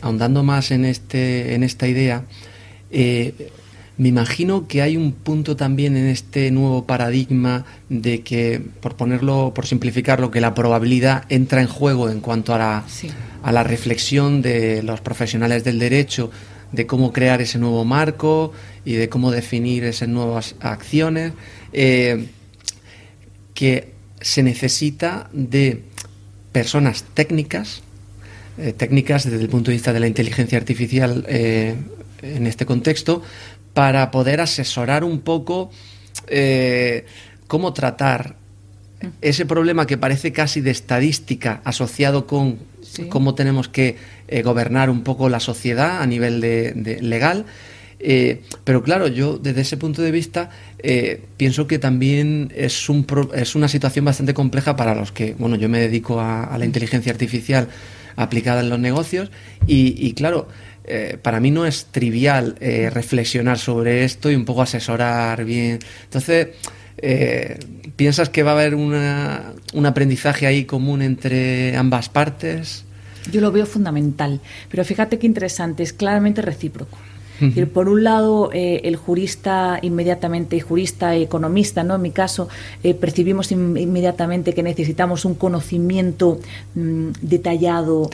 [0.02, 2.26] Ahondando más en este en esta idea,
[2.92, 3.50] eh,
[3.98, 9.52] me imagino que hay un punto también en este nuevo paradigma de que, por ponerlo,
[9.54, 12.86] por simplificarlo, que la probabilidad entra en juego en cuanto a la,
[13.44, 16.32] a la reflexión de los profesionales del derecho
[16.72, 18.54] de cómo crear ese nuevo marco
[18.86, 21.34] y de cómo definir esas nuevas acciones.
[21.74, 22.28] Eh,
[23.54, 23.91] que
[24.22, 25.84] se necesita de
[26.52, 27.82] personas técnicas,
[28.58, 31.76] eh, técnicas desde el punto de vista de la inteligencia artificial eh,
[32.22, 33.24] en este contexto,
[33.74, 35.72] para poder asesorar un poco
[36.28, 37.06] eh,
[37.48, 38.36] cómo tratar
[39.22, 42.60] ese problema que parece casi de estadística asociado con
[43.10, 43.98] cómo tenemos que
[44.44, 47.46] gobernar un poco la sociedad a nivel de legal
[48.04, 53.06] eh, pero claro, yo desde ese punto de vista eh, pienso que también es, un
[53.36, 57.12] es una situación bastante compleja para los que, bueno, yo me dedico a, la inteligencia
[57.12, 57.68] artificial
[58.16, 59.32] aplicada en los negocios
[59.68, 60.48] y, claro,
[60.84, 65.80] eh, para mí no es trivial reflexionar sobre esto y un poco asesorar bien.
[66.04, 66.50] Entonces,
[67.96, 72.84] ¿piensas que va a haber una, un aprendizaje ahí común entre ambas partes?
[73.32, 76.98] Yo lo veo fundamental, pero fíjate qué interesante, es claramente recíproco.
[77.74, 81.96] Por un lado, eh, el jurista inmediatamente, jurista, economista, ¿no?
[81.96, 82.48] En mi caso,
[82.84, 86.40] eh, percibimos inmediatamente que necesitamos un conocimiento
[86.76, 88.10] mm, detallado,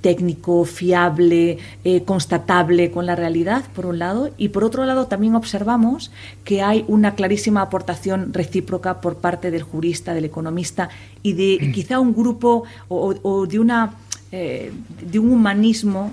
[0.00, 1.58] técnico, fiable,
[2.04, 6.10] constatable con la realidad, por un lado, y por otro lado también observamos
[6.44, 10.88] que hay una clarísima aportación recíproca por parte del jurista, del economista
[11.22, 13.94] y de quizá un grupo o, de una
[14.30, 16.12] de un humanismo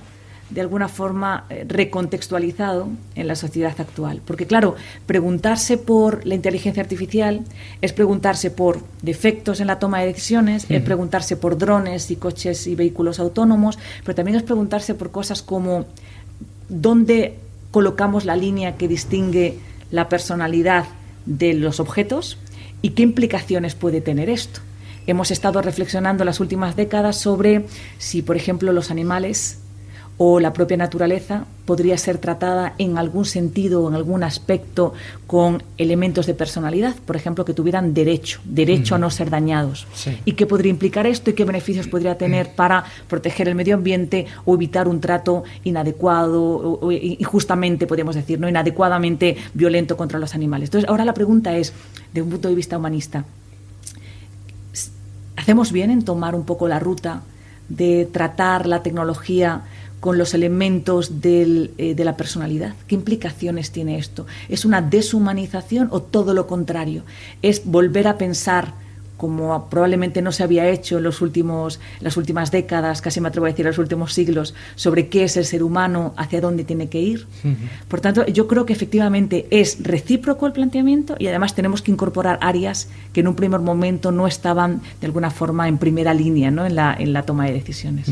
[0.50, 4.22] de alguna forma eh, recontextualizado en la sociedad actual.
[4.26, 7.42] Porque claro, preguntarse por la inteligencia artificial
[7.82, 12.68] es preguntarse por defectos en la toma de decisiones, es preguntarse por drones y coches
[12.68, 15.86] y vehículos autónomos, pero también es preguntarse por cosas como
[16.70, 17.38] dónde
[17.72, 19.60] colocamos la línea que distingue
[19.92, 20.86] la personalidad
[21.26, 22.38] de los objetos
[22.82, 24.62] y qué implicaciones puede tener esto.
[25.08, 27.66] Hemos estado reflexionando las últimas décadas sobre
[27.98, 29.60] si, por ejemplo, los animales
[30.20, 34.94] o la propia naturaleza podría ser tratada en algún sentido o en algún aspecto
[35.28, 39.86] con elementos de personalidad, por ejemplo, que tuvieran derecho, derecho a no ser dañados.
[40.26, 44.26] ¿Y qué podría implicar esto y qué beneficios podría tener para proteger el medio ambiente
[44.46, 50.70] o evitar un trato inadecuado o, injustamente, podemos decir, no inadecuadamente violento contra los animales?
[50.70, 51.74] Entonces, ahora la pregunta es,
[52.14, 53.26] de un punto de vista humanista,
[55.36, 57.22] ¿hacemos bien en tomar un poco la ruta
[57.70, 59.64] de tratar la tecnología
[60.00, 62.76] con los elementos eh, de la personalidad.
[62.88, 64.26] ¿Qué implicaciones tiene esto?
[64.50, 67.04] ¿Es una deshumanización o todo lo contrario?
[67.42, 68.74] ¿Es volver a pensar
[69.18, 73.48] como probablemente no se había hecho en los últimos, las últimas décadas, casi me atrevo
[73.48, 76.88] a decir en los últimos siglos, sobre qué es el ser humano, hacia dónde tiene
[76.88, 77.26] que ir.
[77.88, 82.38] Por tanto, yo creo que efectivamente es recíproco el planteamiento y además tenemos que incorporar
[82.42, 86.66] áreas que en un primer momento no estaban de alguna forma en primera línea ¿no?
[86.66, 88.08] en, la, en la toma de decisiones.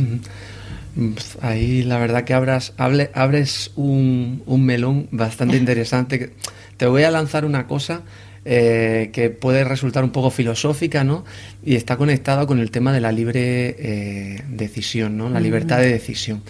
[1.41, 6.31] Ahí la verdad que abras, abres un, melón bastante interesante.
[6.77, 8.03] Te voy a lanzar una cosa
[8.45, 11.25] eh, que puede resultar un poco filosófica, ¿no?
[11.63, 15.29] Y está conectada con el tema de la libre eh, decisión, ¿no?
[15.29, 16.43] La libertad de decisión.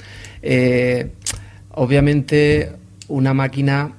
[0.44, 1.10] Eh,
[1.72, 2.72] obviamente,
[3.08, 3.94] una máquina,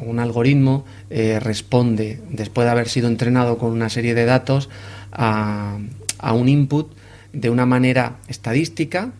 [0.00, 4.70] un algoritmo, responde, después de haber sido entrenado con una serie de datos,
[5.12, 5.78] a,
[6.18, 6.94] a un input
[7.32, 9.12] de una manera estadística,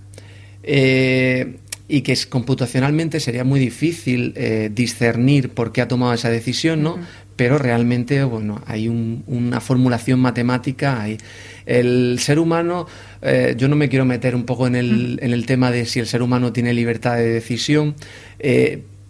[0.72, 1.56] eh,
[1.88, 6.84] y que es, computacionalmente sería muy difícil eh, discernir por qué ha tomado esa decisión,
[6.84, 6.96] ¿no?
[7.34, 11.02] Pero realmente, bueno, hay una formulación matemática.
[11.02, 11.18] Hay.
[11.66, 12.86] El ser humano,
[13.22, 15.98] eh, yo no me quiero meter un poco en el, en el, tema de si
[15.98, 17.96] el ser humano tiene libertad de decisión.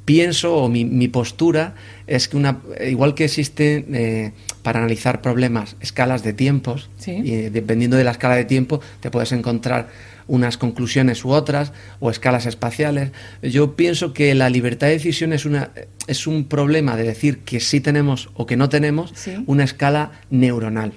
[0.07, 1.75] pienso, o mi, mi, postura,
[2.07, 8.05] es que una, igual que existen para analizar problemas escalas de tiempos, y dependiendo de
[8.05, 9.89] la escala de tiempo, te puedes encontrar
[10.31, 13.11] unas conclusiones u otras, o escalas espaciales.
[13.43, 15.71] Yo pienso que la libertad de decisión es, una,
[16.07, 19.13] es un problema de decir que sí tenemos o que no tenemos
[19.47, 20.93] una escala neuronal.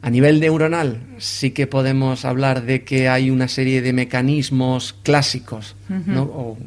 [0.00, 5.76] A nivel neuronal sí que podemos hablar de que hay una serie de mecanismos clásicos,
[5.88, 6.22] ¿no?
[6.22, 6.58] o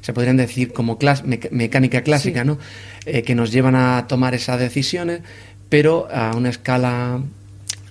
[0.00, 0.98] se podrían decir como
[1.52, 2.58] mecánica clásica, ¿no?
[3.06, 5.20] Eh, que nos llevan a tomar esas decisiones,
[5.68, 7.20] pero a una escala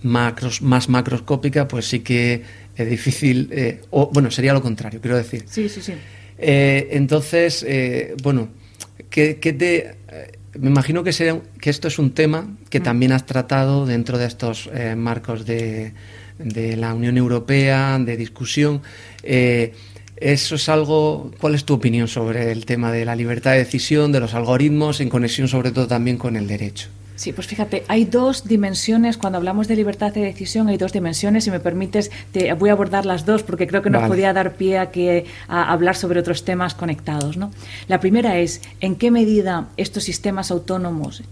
[0.04, 2.44] macros, más macroscópica, pues sí que
[2.78, 5.44] es difícil, eh, o bueno, sería lo contrario, quiero decir.
[5.48, 5.94] Sí, sí, sí.
[6.38, 8.50] Eh, entonces, eh, bueno,
[9.10, 9.96] ¿qué, te,
[10.60, 12.84] me imagino que, que esto es un tema que mm.
[12.84, 15.94] también has tratado dentro de estos marcos de,
[16.38, 18.82] de, la Unión Europea, de discusión.
[19.24, 24.12] eso es algo, ¿cuál es tu opinión sobre el tema de la libertad de decisión,
[24.12, 26.90] de los algoritmos, en conexión sobre todo también con el derecho?
[27.18, 31.46] Sí, pues fíjate, hay dos dimensiones, cuando hablamos de libertad de decisión, hay dos dimensiones,
[31.46, 34.54] si me permites, te voy a abordar las dos porque creo que nos podía dar
[34.54, 37.36] pie a, que, a hablar sobre otros temas conectados.
[37.36, 37.52] ¿no?
[37.88, 41.24] La primera es, ¿en qué medida estos sistemas autónomos,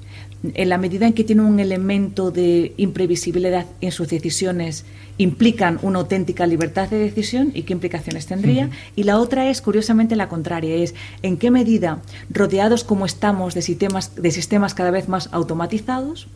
[0.54, 4.86] en la medida en que tienen un elemento de imprevisibilidad en sus decisiones,
[5.18, 8.70] implican una auténtica libertad de decisión y qué implicaciones tendría.
[8.96, 13.62] Y la otra es, curiosamente, la contraria, es en qué medida, rodeados como estamos de
[13.62, 16.28] sistemas, de sistemas cada vez más automatizados,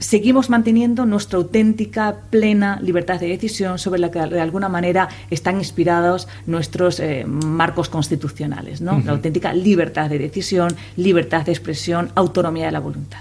[0.00, 5.58] seguimos manteniendo nuestra auténtica, plena libertad de decisión sobre la que de alguna manera están
[5.58, 9.00] inspirados nuestros eh, marcos constitucionales, ¿no?
[9.04, 13.20] La auténtica libertad de decisión, libertad de expresión, autonomía de la voluntad.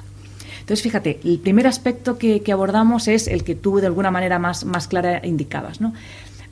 [0.62, 4.66] Entonces, fíjate, el primer aspecto que, abordamos es el que tú de alguna manera más,
[4.66, 5.82] más clara indicabas.
[5.82, 5.94] ¿no?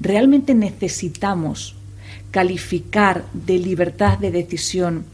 [0.01, 1.75] ¿Realmente necesitamos
[2.31, 5.05] calificar de libertad de decisión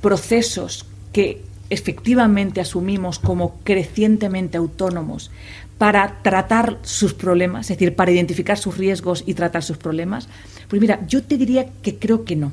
[0.00, 5.30] procesos que efectivamente asumimos como crecientemente autónomos
[5.78, 10.28] para tratar sus problemas, es decir, para identificar sus riesgos y tratar sus problemas?
[10.68, 12.52] Pues mira, yo te diría que creo que no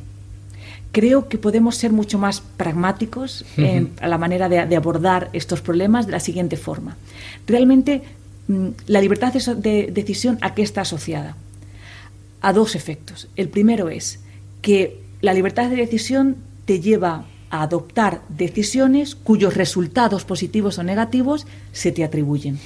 [0.92, 6.12] creo que podemos ser mucho más pragmáticos en la manera de, abordar estos problemas de
[6.12, 6.98] la siguiente forma.
[7.48, 8.02] Realmente,
[8.48, 11.38] mm, la libertad de decisión a qué está asociada?
[12.42, 13.30] A dos efectos.
[13.36, 14.20] El primero es
[14.62, 21.46] que la libertad de decisión te lleva a adoptar decisiones cuyos resultados positivos o negativos
[21.74, 22.60] se te atribuyen.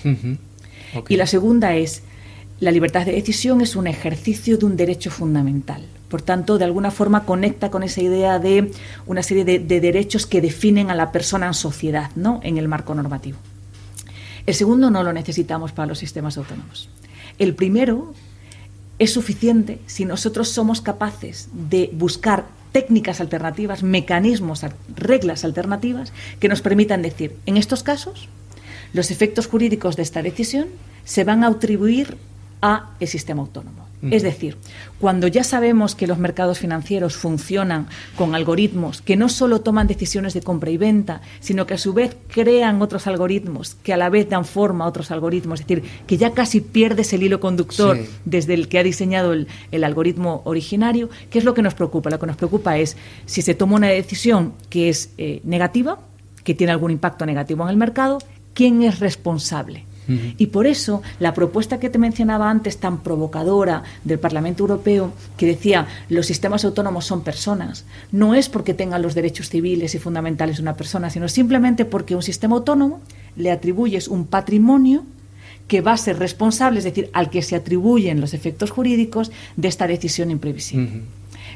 [1.10, 2.04] Y la segunda es,
[2.60, 5.86] la libertad de decisión es un ejercicio de un derecho fundamental.
[6.08, 8.72] Por tanto, de alguna forma conecta con esa idea de
[9.08, 12.40] una serie de, derechos que definen a la persona en sociedad, ¿no?
[12.44, 13.40] en el marco normativo.
[14.46, 16.90] El segundo no lo necesitamos para los sistemas autónomos.
[17.40, 18.14] El primero
[19.00, 24.60] es suficiente si nosotros somos capaces de buscar técnicas alternativas, mecanismos,
[24.94, 26.12] reglas alternativas
[26.42, 28.28] que nos permitan decir, en estos casos,
[28.92, 30.68] los efectos jurídicos de esta decisión
[31.06, 32.18] se van a atribuir
[32.62, 33.85] a el sistema autónomo.
[34.12, 34.58] Es decir,
[35.00, 40.34] cuando ya sabemos que los mercados financieros funcionan con algoritmos que no solo toman decisiones
[40.34, 44.10] de compra y venta, sino que a su vez crean otros algoritmos que a la
[44.10, 47.98] vez dan forma a otros algoritmos, es decir, que ya casi pierdes el hilo conductor
[48.26, 49.48] desde el que ha diseñado el,
[49.84, 52.10] algoritmo originario, ¿qué es lo que nos preocupa?
[52.10, 56.00] Lo que nos preocupa es si se toma una decisión que es eh, negativa,
[56.44, 58.20] que tiene algún impacto negativo en el mercado,
[58.54, 59.86] ¿quién es responsable?
[60.08, 65.48] Y por eso la propuesta que te mencionaba antes, tan provocadora del Parlamento Europeo, que
[65.48, 70.58] decía los sistemas autónomos son personas, no es porque tengan los derechos civiles y fundamentales
[70.58, 73.02] de una persona, sino simplemente porque un sistema autónomo
[73.36, 75.04] le atribuyes un patrimonio
[75.68, 79.68] que va a ser responsable, es decir, al que se atribuyen los efectos jurídicos de
[79.68, 81.02] esta decisión imprevisible.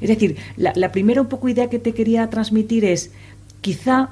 [0.01, 3.11] Es decir, la, primera un poco idea que te quería transmitir es
[3.61, 4.09] quizá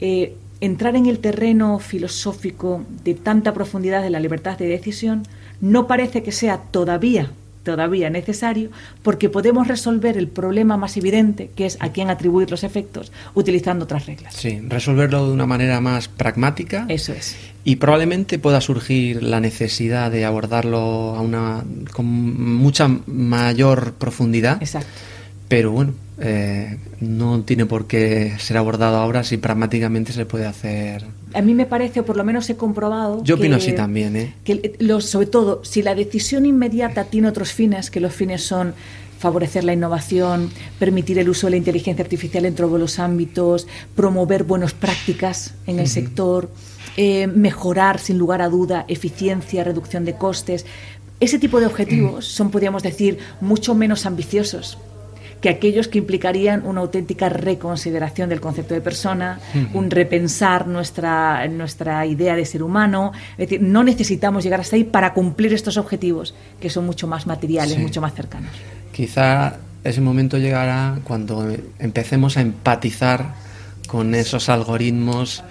[0.00, 5.24] eh, entrar en el terreno filosófico de tanta profundidad de la libertad de decisión
[5.60, 7.30] no parece que sea todavía
[7.62, 8.70] todavía necesario
[9.02, 13.84] porque podemos resolver el problema más evidente que es a quién atribuir los efectos utilizando
[13.84, 14.34] otras reglas.
[14.34, 16.86] Sí, resolverlo de una manera más pragmática.
[16.88, 17.36] Eso es.
[17.64, 24.62] Y probablemente pueda surgir la necesidad de abordarlo a una con mucha mayor profundidad.
[24.62, 24.88] Exacto.
[25.48, 25.92] Pero bueno,
[26.22, 31.06] eh, no tiene por qué ser abordado ahora si pragmáticamente se puede hacer.
[31.32, 33.24] A mí me parece, o por lo menos he comprobado.
[33.24, 34.34] Yo opino así también, ¿eh?
[34.44, 38.74] Que sobre todo, si la decisión inmediata tiene otros fines, que los fines son
[39.18, 44.44] favorecer la innovación, permitir el uso de la inteligencia artificial en todos los ámbitos, promover
[44.44, 46.50] buenas prácticas en el sector,
[46.96, 50.66] eh, mejorar sin lugar a duda eficiencia, reducción de costes.
[51.18, 54.78] Ese tipo de objetivos son, podríamos decir, mucho menos ambiciosos
[55.40, 59.40] que aquellos que implicarían una auténtica reconsideración del concepto de persona,
[59.72, 63.12] un repensar nuestra, nuestra idea de ser humano.
[63.32, 67.26] Es decir, no necesitamos llegar hasta ahí para cumplir estos objetivos, que son mucho más
[67.26, 68.50] materiales, mucho más cercanos.
[68.92, 73.34] Quizá ese momento llegará cuando empecemos a empatizar
[73.86, 75.42] con esos algoritmos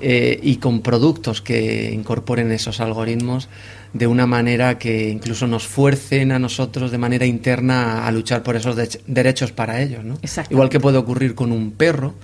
[0.00, 3.48] eh, y con productos que incorporen esos algoritmos
[3.98, 8.56] de una manera que incluso nos fuercen a nosotros de manera interna a luchar por
[8.56, 10.04] esos derechos para ellos.
[10.04, 10.18] ¿no?
[10.50, 12.14] Igual que puede ocurrir con un perro,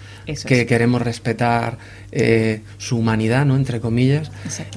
[0.47, 1.79] que queremos respetar
[2.11, 3.57] eh, su humanidad, ¿no?
[3.57, 4.31] entre comillas,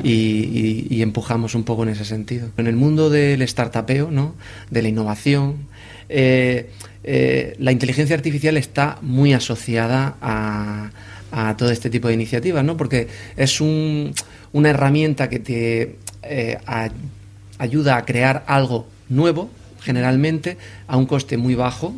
[0.03, 2.49] y, empujamos un poco en ese sentido.
[2.57, 4.35] En el mundo del startupeo, ¿no?
[4.69, 5.67] de la innovación,
[6.07, 6.71] eh,
[7.03, 10.91] eh, la inteligencia artificial está muy asociada a,
[11.31, 12.77] a todo este tipo de iniciativas, ¿no?
[12.77, 14.13] porque es un,
[14.53, 16.57] una herramienta que te eh,
[17.57, 19.49] ayuda a crear algo nuevo,
[19.81, 20.57] generalmente,
[20.87, 21.93] a un coste muy bajo,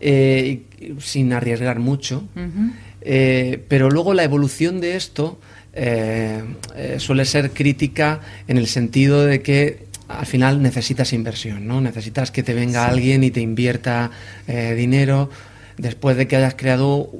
[0.00, 0.62] eh,
[0.98, 2.24] sin arriesgar mucho.
[3.02, 5.38] Eh, pero luego la evolución de esto
[6.98, 11.80] suele ser crítica en el sentido de que al final necesitas inversión, ¿no?
[11.80, 14.10] Necesitas que te venga alguien y te invierta
[14.46, 15.30] dinero
[15.78, 17.10] después de que hayas creado,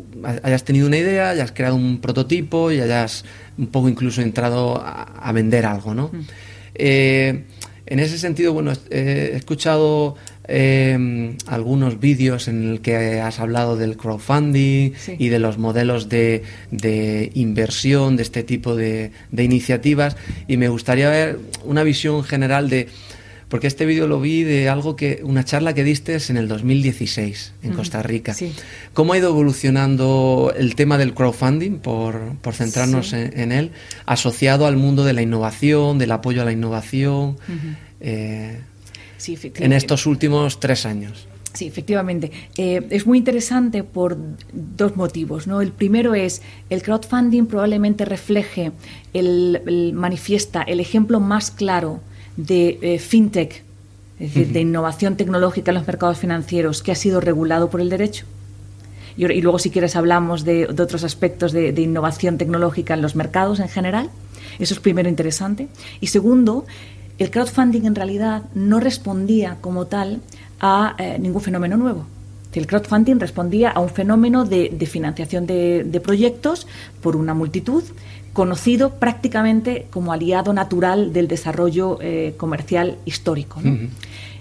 [0.42, 3.24] hayas tenido una idea, hayas creado un prototipo y hayas
[3.58, 6.10] un poco incluso entrado a, vender algo, ¿no?
[6.12, 6.20] Mm.
[6.74, 7.44] Eh,
[7.86, 10.16] en ese sentido, bueno, he escuchado
[10.48, 16.42] eh, algunos vídeos en el que has hablado del crowdfunding y de los modelos de,
[17.34, 20.16] inversión de este tipo de, de, iniciativas
[20.48, 22.88] y me gustaría ver una visión general de
[23.52, 27.52] porque este vídeo lo vi de algo que, una charla que diste en el 2016
[27.62, 28.34] en Costa Rica.
[28.94, 33.72] ¿Cómo ha ido evolucionando el tema del crowdfunding, por, centrarnos en, él,
[34.06, 37.36] asociado al mundo de la innovación, del apoyo a la innovación,
[38.00, 38.58] eh,
[39.26, 41.28] en estos últimos tres años?
[41.52, 42.32] Sí, efectivamente.
[42.56, 44.16] Eh, es muy interesante por
[44.54, 45.46] dos motivos.
[45.46, 45.60] ¿no?
[45.60, 48.72] El primero es el crowdfunding probablemente refleje,
[49.12, 52.00] el manifiesta el ejemplo más claro
[52.36, 53.62] de eh, fintech,
[54.18, 57.90] es decir, de innovación tecnológica en los mercados financieros, que ha sido regulado por el
[57.90, 58.26] derecho.
[59.16, 63.68] Y, luego, si quieres, hablamos de, otros aspectos de, innovación tecnológica en los mercados en
[63.68, 64.10] general.
[64.58, 65.68] Eso es primero interesante.
[66.00, 66.64] Y segundo,
[67.18, 70.20] el crowdfunding en realidad no respondía como tal
[70.60, 72.06] a eh, ningún fenómeno nuevo.
[72.54, 76.66] El crowdfunding respondía a un fenómeno de, financiación de, proyectos
[77.00, 77.82] por una multitud,
[78.32, 83.60] conocido prácticamente como aliado natural del desarrollo eh, comercial histórico.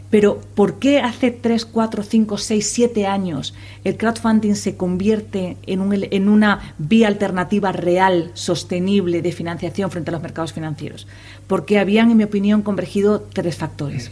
[0.10, 3.54] Pero ¿por qué hace 3, 4, 5, 6, 7 años
[3.86, 5.82] el crowdfunding se convierte en,
[6.12, 11.08] en, una vía alternativa real, sostenible de financiación frente a los mercados financieros?
[11.48, 14.12] Porque habían, en mi opinión, convergido tres factores.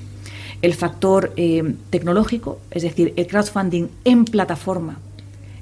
[0.61, 4.99] El factor eh, tecnológico, es decir, el crowdfunding en plataforma,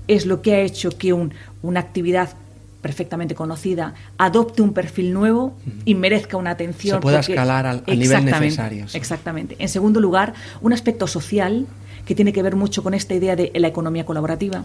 [0.08, 2.30] es lo que ha hecho que una actividad
[2.82, 5.56] perfectamente conocida, adopte un perfil nuevo
[5.86, 6.98] y merezca una atención.
[6.98, 8.86] Se pueda escalar al, nivel necesario.
[8.94, 9.56] Exactamente.
[9.60, 11.68] En segundo lugar, un aspecto social
[12.06, 14.64] que tiene que ver mucho con esta idea de la economía colaborativa,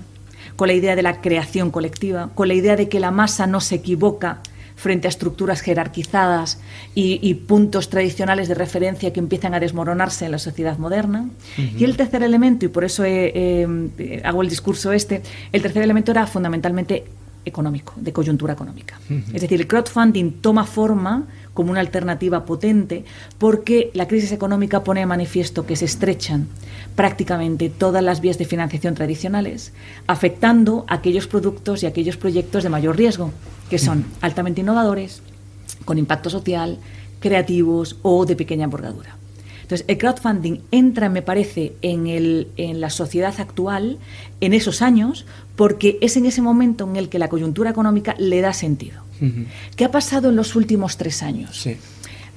[0.56, 3.60] con la idea de la creación colectiva, con la idea de que la masa no
[3.60, 4.40] se equivoca
[4.76, 6.60] frente a estructuras jerarquizadas
[6.94, 11.28] y, puntos tradicionales de referencia que empiezan a desmoronarse en la sociedad moderna.
[11.56, 16.26] Y el tercer elemento, y por eso hago el discurso este, el tercer elemento era
[16.26, 17.04] fundamentalmente
[17.44, 19.00] económico, de coyuntura económica.
[19.32, 21.24] Es decir, el crowdfunding toma forma
[21.54, 23.04] como una alternativa potente
[23.38, 26.48] porque la crisis económica pone de manifiesto que se estrechan
[26.94, 29.72] prácticamente todas las vías de financiación tradicionales,
[30.06, 33.32] afectando aquellos productos y aquellos proyectos de mayor riesgo,
[33.70, 35.22] que son altamente innovadores,
[35.84, 36.78] con impacto social,
[37.20, 39.16] creativos o de pequeña envergadura.
[39.62, 43.98] Entonces, el crowdfunding entra, me parece, en, el, en la sociedad actual
[44.40, 45.24] en esos años
[45.56, 49.02] porque es en ese momento en el que la coyuntura económica le da sentido.
[49.76, 51.68] ¿Qué ha pasado en los últimos tres años?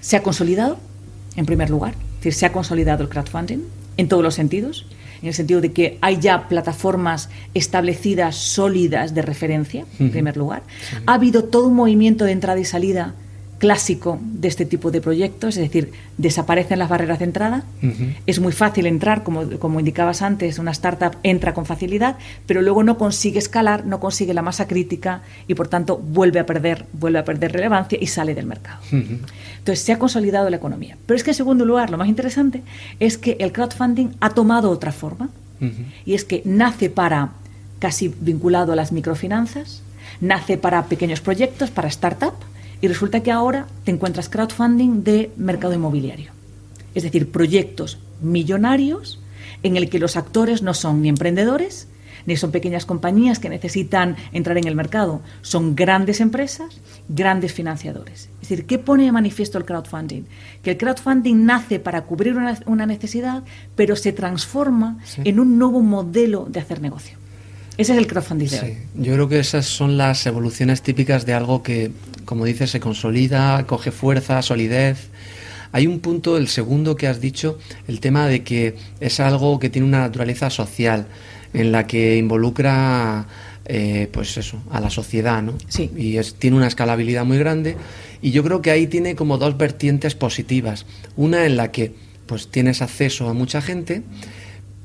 [0.01, 0.77] Se ha consolidado,
[1.35, 3.59] en primer lugar, es decir, se ha consolidado el crowdfunding
[3.97, 4.85] en todos los sentidos,
[5.21, 10.61] en el sentido de que hay ya plataformas establecidas, sólidas de referencia, en primer lugar.
[11.07, 13.15] Ha habido todo un movimiento de entrada y salida
[13.65, 17.63] clásico de este tipo de proyectos, es decir, desaparecen las barreras de entrada,
[18.27, 22.83] es muy fácil entrar, como, como indicabas antes, una startup entra con facilidad, pero luego
[22.83, 27.17] no consigue escalar, no consigue la masa crítica y por tanto vuelve a perder, vuelve
[27.17, 28.81] a perder relevancia y sale del mercado.
[28.91, 30.95] Entonces se ha consolidado la economía.
[31.07, 32.61] Pero es que en segundo lugar, lo más interesante
[32.99, 35.29] es que el crowdfunding ha tomado otra forma
[36.05, 37.31] y es que nace para
[37.79, 39.81] casi vinculado a las microfinanzas,
[40.21, 42.35] nace para pequeños proyectos, para startup,
[42.81, 46.31] y resulta que ahora te encuentras crowdfunding de mercado inmobiliario.
[46.93, 49.19] Es decir, proyectos millonarios
[49.63, 51.87] en el que los actores no son ni emprendedores,
[52.25, 58.29] ni son pequeñas compañías que necesitan entrar en el mercado, son grandes empresas, grandes financiadores.
[58.41, 60.23] Es decir, ¿qué pone de manifiesto el crowdfunding?
[60.63, 63.43] Que el crowdfunding nace para cubrir una, necesidad,
[63.75, 67.17] pero se transforma en un nuevo modelo de hacer negocio.
[67.77, 68.77] Ese es el crowdfunding sí.
[68.95, 71.91] Yo creo que esas son las evoluciones típicas de algo que,
[72.25, 75.09] como dices, se consolida, coge fuerza, solidez.
[75.71, 77.57] Hay un punto, el segundo que has dicho,
[77.87, 81.07] el tema de que es algo que tiene una naturaleza social,
[81.53, 83.27] en la que involucra,
[83.65, 85.57] eh, pues eso, a la sociedad, ¿no?
[85.67, 85.91] Sí.
[85.95, 87.77] Y tiene una escalabilidad muy grande.
[88.21, 90.85] Y yo creo que ahí tiene como dos vertientes positivas.
[91.15, 91.95] Una en la que,
[92.25, 94.03] pues, tienes acceso a mucha gente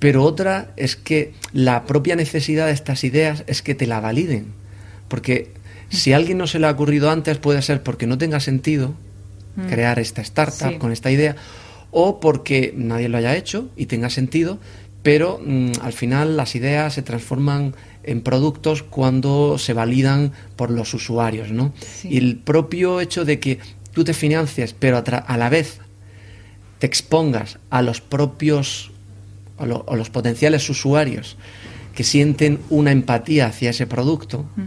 [0.01, 4.47] pero otra es que la propia necesidad de estas ideas es que te la validen.
[5.09, 5.53] Porque
[5.91, 8.95] si a alguien no se le ha ocurrido antes, puede ser porque no tenga sentido
[9.57, 9.67] mm.
[9.67, 11.37] crear esta startup con esta idea,
[11.91, 14.59] o porque nadie lo haya hecho y tenga sentido,
[15.03, 20.95] pero mm, al final las ideas se transforman en productos cuando se validan por los
[20.95, 21.75] usuarios, ¿no?
[22.05, 23.59] Y el propio hecho de que
[23.93, 25.81] tú te financies, pero a la vez
[26.79, 28.91] te expongas a los propios
[29.59, 31.37] o, los potenciales usuarios
[31.95, 34.63] que sienten una empatía hacia ese producto, mm.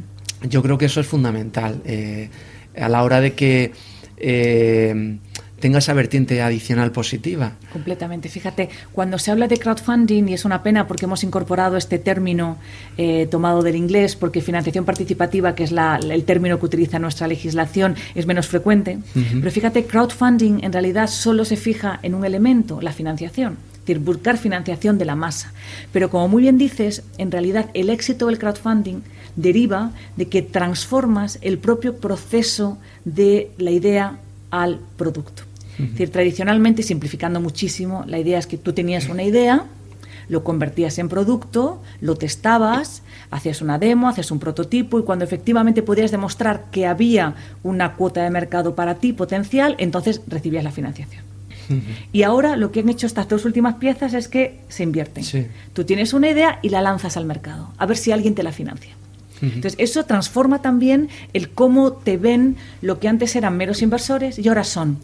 [0.49, 2.29] Yo creo que eso es fundamental eh,
[2.77, 3.71] a la hora de que
[4.17, 5.17] eh,
[5.63, 7.53] tenga esa vertiente adicional positiva.
[7.71, 8.27] Completamente.
[8.27, 12.57] Fíjate, cuando se habla de crowdfunding, y es una pena porque hemos incorporado este término
[12.97, 17.95] eh, tomado del inglés, porque financiación participativa, que es el término que utiliza nuestra legislación,
[18.13, 22.91] es menos frecuente, pero fíjate, crowdfunding en realidad solo se fija en un elemento, la
[22.91, 25.53] financiación decir, buscar financiación de la masa.
[25.91, 29.01] Pero como muy bien dices, en realidad el éxito del crowdfunding
[29.35, 34.17] deriva de que transformas el propio proceso de la idea
[34.51, 35.43] al producto.
[35.79, 39.65] Es decir, tradicionalmente, simplificando muchísimo, la idea es que tú tenías una idea,
[40.29, 45.81] lo convertías en producto, lo testabas, hacías una demo, hacías un prototipo y cuando efectivamente
[45.81, 51.32] podías demostrar que había una cuota de mercado para ti potencial, entonces recibías la financiación.
[52.11, 55.23] Y ahora lo que han hecho estas dos últimas piezas es que se invierten.
[55.73, 58.51] Tú tienes una idea y la lanzas al mercado, a ver si alguien te la
[58.51, 58.95] financia.
[59.41, 64.47] Entonces, eso transforma también el cómo te ven lo que antes eran meros inversores y
[64.47, 64.99] ahora son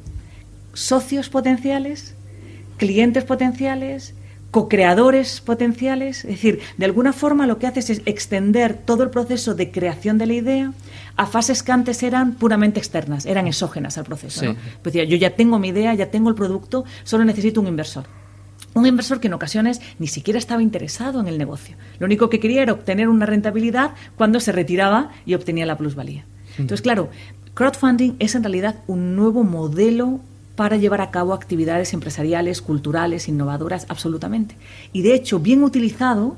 [0.74, 2.16] socios potenciales,
[2.78, 4.14] clientes potenciales,
[4.52, 6.26] co-creadores potenciales.
[6.26, 10.18] Es decir, de alguna forma lo que haces es extender todo el proceso de creación
[10.18, 10.74] de la idea
[11.16, 14.56] a fases que antes eran puramente externas, eran exógenas al proceso.
[14.82, 18.06] Pues yo ya tengo mi idea, ya tengo el producto, solo necesito un inversor.
[18.74, 21.76] Un inversor que en ocasiones ni siquiera estaba interesado en el negocio.
[21.98, 26.26] Lo único que quería era obtener una rentabilidad cuando se retiraba y obtenía la plusvalía.
[26.52, 27.10] Entonces, claro,
[27.54, 30.20] crowdfunding es en realidad un nuevo modelo
[30.60, 34.58] para llevar a cabo actividades empresariales, culturales, innovadoras, absolutamente.
[34.92, 36.36] Y de hecho, bien utilizado,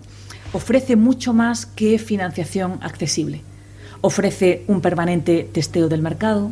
[0.53, 3.41] ofrece mucho más que financiación accesible
[4.03, 6.51] ofrece un permanente testeo del mercado,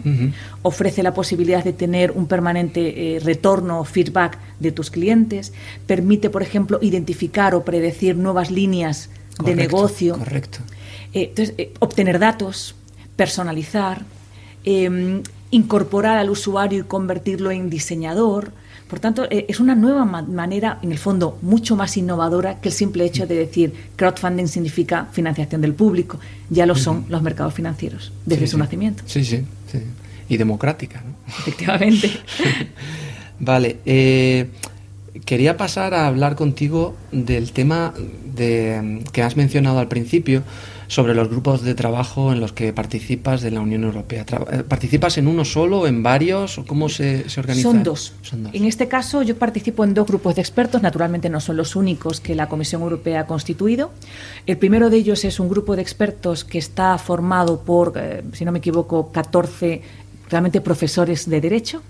[0.61, 5.51] ofrece la posibilidad de tener un permanente eh, retorno o feedback de tus clientes,
[5.87, 9.09] permite, por ejemplo, identificar o predecir nuevas líneas
[9.43, 10.15] de negocio.
[10.15, 10.59] Correcto.
[11.11, 12.75] Eh, entonces, eh, obtener datos,
[13.15, 14.05] personalizar,
[14.63, 18.51] em, incorporar al usuario y convertirlo en diseñador.
[18.87, 22.73] Por tanto, eh, es una nueva manera, en el fondo, mucho más innovadora que el
[22.73, 26.19] simple hecho de decir crowdfunding significa financiación del público.
[26.49, 29.03] Ya lo son los mercados financieros desde su nacimiento.
[29.05, 29.79] Sí, sí, sí.
[30.27, 31.03] Y democrática.
[31.05, 31.15] ¿no?
[31.27, 32.11] Efectivamente.
[33.39, 33.77] vale.
[33.85, 34.49] Eh,
[35.25, 37.93] quería pasar a hablar contigo del tema
[38.35, 40.43] de, que has mencionado al principio
[40.89, 44.25] sobre los grupos de trabajo en los que participas de la Unión Europea.
[44.51, 46.57] Eh, ¿Participas en uno solo, en varios?
[46.57, 47.69] o ¿Cómo se, se organiza?
[47.69, 48.13] Son dos.
[48.53, 52.19] En este caso yo participo en dos grupos de expertos, naturalmente no son los únicos
[52.19, 53.91] que la Comisión Europea ha constituido.
[54.47, 58.43] El primero de ellos es un grupo de expertos que está formado por, eh, si
[58.43, 59.83] no me equivoco, 14
[60.27, 61.83] realmente profesores de Derecho,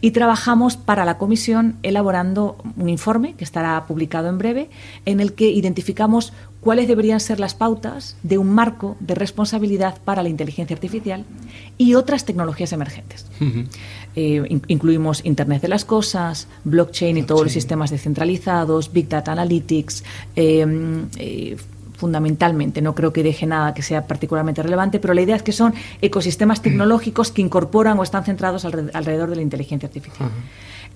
[0.00, 4.70] y trabajamos para la comisión elaborando un informe que estará publicado en breve,
[5.06, 10.22] en el que identificamos cuáles deberían ser las pautas de un marco de responsabilidad para
[10.22, 11.24] la inteligencia artificial
[11.78, 13.26] y otras tecnologías emergentes.
[14.16, 20.04] Eh, incluimos Internet de las Cosas, blockchain y todos los sistemas descentralizados, Big Data Analytics,
[20.36, 21.56] eh, eh,
[22.00, 22.80] fundamentalmente.
[22.80, 25.74] No creo que deje nada que sea particularmente relevante, pero la idea es que son
[26.00, 30.30] ecosistemas tecnológicos que incorporan o están centrados alrededor de la inteligencia artificial.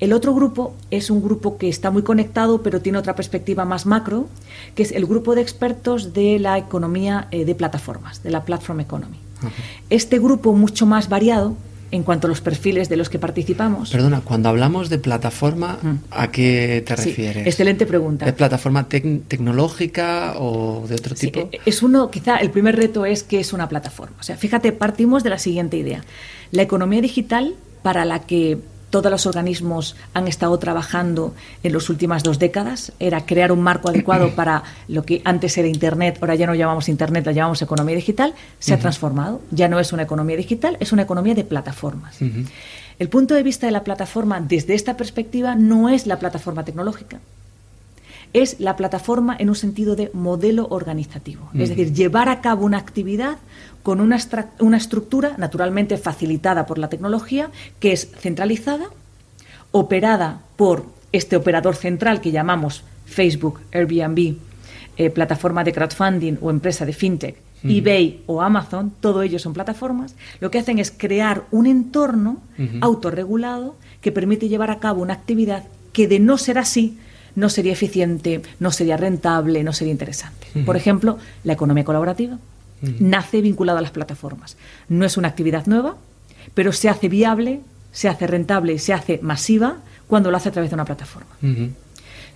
[0.01, 3.87] El otro grupo es un grupo que está muy conectado, pero tiene otra perspectiva más
[3.87, 4.27] macro,
[4.75, 8.81] que es el grupo de expertos de la economía eh, de plataformas, de la Platform
[8.81, 9.19] Economy.
[9.91, 11.55] Este grupo mucho más variado
[11.95, 13.91] en cuanto a los perfiles de los que participamos.
[13.91, 15.95] Perdona, cuando hablamos de plataforma, mm.
[16.11, 17.47] ¿a qué te refieres?
[17.47, 18.27] Excelente pregunta.
[18.27, 21.49] ¿Es plataforma tecnológica o de otro tipo?
[21.53, 24.17] E-, es uno, quizá el primer reto es que es una plataforma.
[24.19, 26.05] O sea, fíjate, partimos de la siguiente idea.
[26.51, 28.59] La economía digital para la que
[28.95, 31.35] todos los organismos han estado trabajando
[31.65, 32.93] en las últimas dos décadas.
[33.01, 36.89] Era crear un marco adecuado para lo que antes era Internet, ahora ya no llamamos
[36.89, 38.35] Internet, la llamamos economía digital.
[38.61, 39.41] Se ha transformado.
[39.51, 42.19] Ya no es una economía digital, es una economía de plataformas.
[43.01, 47.19] El punto de vista de la plataforma desde esta perspectiva no es la plataforma tecnológica,
[48.33, 51.51] es la plataforma en un sentido de modelo organizativo.
[51.53, 53.39] Es decir, llevar a cabo una actividad
[53.85, 54.19] con una,
[54.61, 58.87] una estructura naturalmente facilitada por la tecnología, que es centralizada,
[59.73, 64.37] operada por este operador central que llamamos Facebook, Airbnb,
[64.97, 70.15] eh, plataforma de crowdfunding o empresa de fintech, eBay o Amazon, todo ellos son plataformas,
[70.41, 72.43] lo que hacen es crear un entorno
[72.81, 76.99] autorregulado que permite llevar a cabo una actividad que de no ser así
[77.35, 80.47] no sería eficiente, no sería rentable, no sería interesante.
[80.65, 82.39] Por ejemplo, la economía colaborativa
[82.81, 84.57] nace vinculada a las plataformas.
[84.89, 85.97] No es una actividad nueva,
[86.55, 87.61] pero se hace viable,
[87.93, 91.31] se hace rentable, se hace masiva cuando lo hace a través de una plataforma.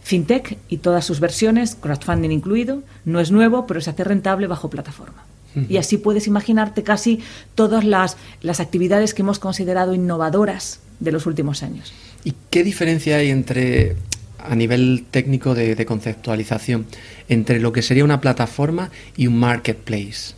[0.03, 4.71] FinTech y todas sus versiones, crowdfunding incluido, no es nuevo, pero se hace rentable bajo
[4.71, 5.25] plataforma.
[5.69, 7.21] Y así puedes imaginarte casi
[7.57, 11.93] todas las, las actividades que hemos considerado innovadoras de los últimos años.
[12.23, 13.97] ¿Y qué diferencia hay entre
[14.39, 16.87] a nivel técnico de, conceptualización
[17.29, 20.35] entre lo que sería una plataforma y un marketplace.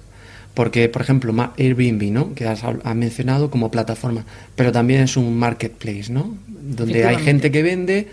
[0.54, 2.34] Porque, por ejemplo, Airbnb, ¿no?
[2.34, 2.62] que has,
[2.94, 4.24] mencionado como plataforma,
[4.56, 6.36] pero también es un marketplace, ¿no?
[6.46, 8.08] donde hay gente que vende,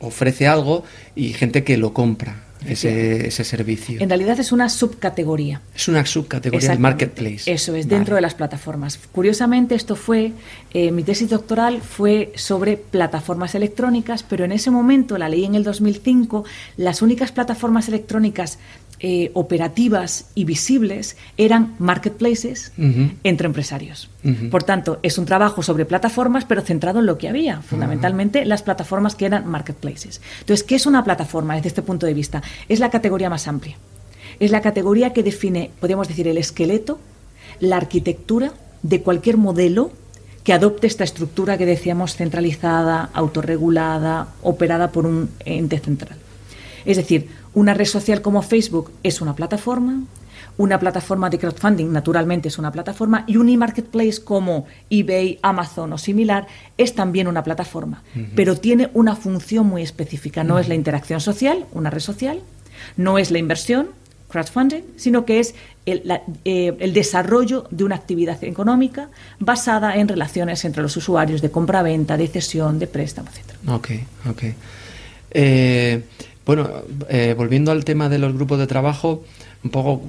[0.00, 0.84] ofrece algo
[1.16, 4.00] y gente que lo compra ese, ese, servicio.
[4.00, 5.60] En realidad es una subcategoría.
[5.74, 7.50] Es una subcategoría del marketplace.
[7.50, 8.98] Eso es, dentro de las plataformas.
[9.12, 10.32] Curiosamente, esto fue,
[10.72, 15.54] eh, mi tesis doctoral fue sobre plataformas electrónicas, pero en ese momento, la ley en
[15.54, 16.44] el 2005,
[16.76, 18.58] las únicas plataformas electrónicas
[19.02, 22.72] eh, operativas y visibles eran marketplaces
[23.24, 24.10] entre empresarios.
[24.50, 28.62] Por tanto, es un trabajo sobre plataformas, pero centrado en lo que había, fundamentalmente las
[28.62, 30.20] plataformas que eran marketplaces.
[30.40, 32.42] Entonces, ¿qué es una plataforma desde este punto de vista?
[32.68, 33.76] Es la categoría más amplia.
[34.38, 36.98] Es la categoría que define, podríamos decir, el esqueleto,
[37.58, 39.92] la arquitectura de cualquier modelo
[40.44, 46.18] que adopte esta estructura que decíamos centralizada, autorregulada, operada por un ente central.
[46.84, 50.02] Es decir, una red social como Facebook es una plataforma,
[50.56, 55.98] una plataforma de crowdfunding naturalmente es una plataforma y un e-marketplace como eBay, Amazon o
[55.98, 56.46] similar
[56.76, 58.02] es también una plataforma,
[58.34, 60.44] pero tiene una función muy específica.
[60.44, 62.40] No es la interacción social, una red social,
[62.96, 63.88] no es la inversión,
[64.28, 65.54] crowdfunding, sino que es
[65.86, 66.02] el,
[66.44, 72.16] eh, el, desarrollo de una actividad económica basada en relaciones entre los usuarios de compra-venta,
[72.16, 73.68] de cesión, de préstamo, etc.
[73.68, 73.90] Ok,
[74.28, 74.42] ok.
[75.32, 76.02] Eh,
[76.50, 76.68] bueno,
[77.08, 79.22] eh, volviendo al tema de los grupos de trabajo,
[79.62, 80.02] un poco,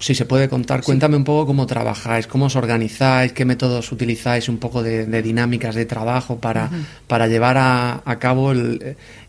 [0.00, 4.48] si se puede contar, cuéntame un poco cómo trabajáis, cómo os organizáis, qué métodos utilizáis,
[4.48, 6.68] un poco de, dinámicas de trabajo para,
[7.06, 8.52] para llevar a, cabo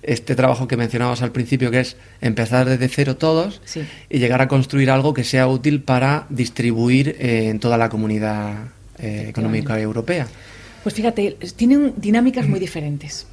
[0.01, 3.61] este trabajo que mencionabas al principio, que es empezar desde cero todos
[4.09, 8.69] y llegar a construir algo que sea útil para distribuir eh, en toda la comunidad
[8.97, 10.27] eh, económica europea.
[10.81, 13.27] Pues fíjate, tienen dinámicas muy diferentes.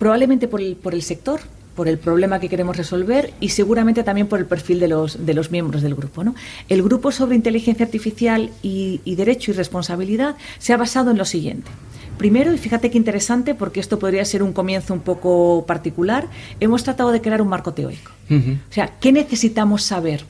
[0.00, 1.42] Probablemente por el, por el sector,
[1.80, 5.32] por el problema que queremos resolver y seguramente también por el perfil de los, de
[5.32, 6.22] los miembros del grupo.
[6.22, 6.34] ¿no?
[6.68, 11.70] El grupo sobre inteligencia artificial y, derecho y responsabilidad se ha basado en lo siguiente.
[12.18, 16.28] Primero, y fíjate qué interesante, porque esto podría ser un comienzo un poco particular,
[16.60, 18.12] hemos tratado de crear un marco teórico.
[18.28, 20.26] O sea, ¿qué necesitamos saber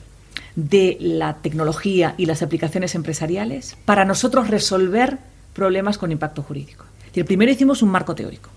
[0.55, 5.17] de la tecnología y las aplicaciones empresariales para nosotros resolver
[5.51, 6.85] problemas con impacto jurídico?
[7.25, 8.51] primero hicimos un marco teórico.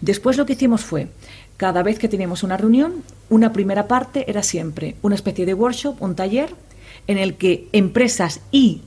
[0.00, 1.08] Después lo que hicimos fue
[1.56, 6.00] cada vez que teníamos una reunión, una primera parte era siempre una especie de workshop,
[6.00, 6.54] un taller,
[7.06, 8.80] en el que empresas y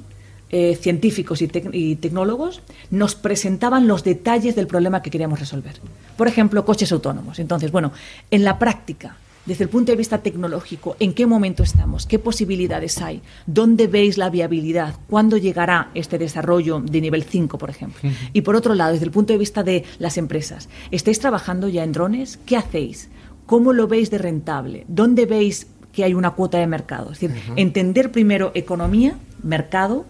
[0.49, 5.75] eh, científicos y, y, tecnólogos nos presentaban los detalles del problema que queríamos resolver.
[6.15, 7.39] Por ejemplo, coches autónomos.
[7.39, 7.91] Entonces, bueno,
[8.29, 12.05] en la práctica, desde el punto de vista tecnológico, ¿en qué momento estamos?
[12.05, 13.21] ¿Qué posibilidades hay?
[13.45, 14.95] ¿Dónde veis la viabilidad?
[15.09, 18.09] ¿Cuándo llegará este desarrollo de nivel 5, por ejemplo?
[18.31, 21.83] Y por otro lado, desde el punto de vista de las empresas, ¿estáis trabajando ya
[21.83, 22.39] en drones?
[22.45, 23.09] ¿Qué hacéis?
[23.45, 24.85] ¿Cómo lo veis de rentable?
[24.87, 27.11] ¿Dónde veis que hay una cuota de mercado?
[27.11, 30.05] Es decir, entender primero economía, mercado,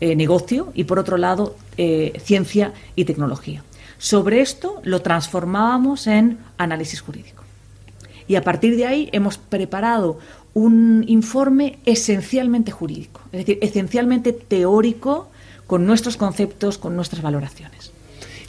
[0.00, 3.64] eh, negocio y por otro lado eh, ciencia y tecnología.
[3.98, 7.42] Sobre esto lo transformábamos en análisis jurídico.
[8.28, 10.18] Y a partir de ahí hemos preparado
[10.52, 15.30] un informe esencialmente jurídico, es decir, esencialmente teórico,
[15.66, 17.90] con nuestros conceptos, con nuestras valoraciones.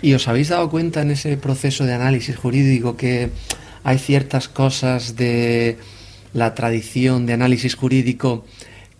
[0.01, 3.29] ¿Y os habéis dado cuenta en ese proceso de análisis jurídico que
[3.83, 5.77] hay ciertas cosas de
[6.33, 8.45] la tradición de análisis jurídico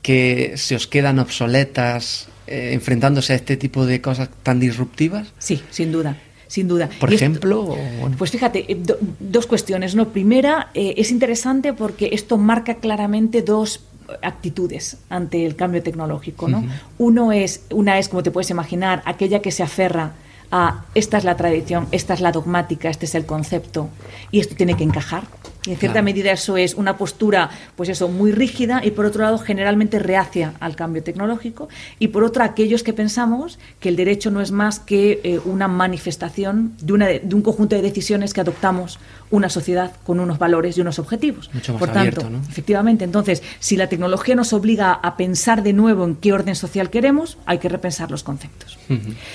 [0.01, 5.33] que se os quedan obsoletas eh, enfrentándose a este tipo de cosas tan disruptivas?
[5.39, 6.17] Sí, sin duda
[6.49, 6.89] sin duda.
[6.99, 7.77] Por ejemplo,
[8.17, 8.81] pues fíjate, eh,
[9.19, 9.95] dos cuestiones.
[9.95, 13.81] No, primera eh, es interesante porque esto marca claramente dos
[14.23, 16.65] actitudes ante el cambio tecnológico, ¿no?
[16.97, 20.13] Uno es una es como te puedes imaginar aquella que se aferra
[20.51, 23.89] a esta es la tradición, esta es la dogmática, este es el concepto
[24.31, 25.25] y esto tiene que encajar
[25.69, 29.21] y en cierta medida eso es una postura, pues eso, muy rígida y por otro
[29.21, 34.31] lado generalmente reacia al cambio tecnológico y por otra aquellos que pensamos que el derecho
[34.31, 38.41] no es más que eh, una manifestación de, una, de un conjunto de decisiones que
[38.41, 38.97] adoptamos
[39.29, 41.51] una sociedad con unos valores y unos objetivos.
[41.77, 46.33] por tanto, efectivamente, entonces, si la tecnología nos obliga a pensar de nuevo en qué
[46.33, 48.79] orden social queremos, hay que repensar los conceptos.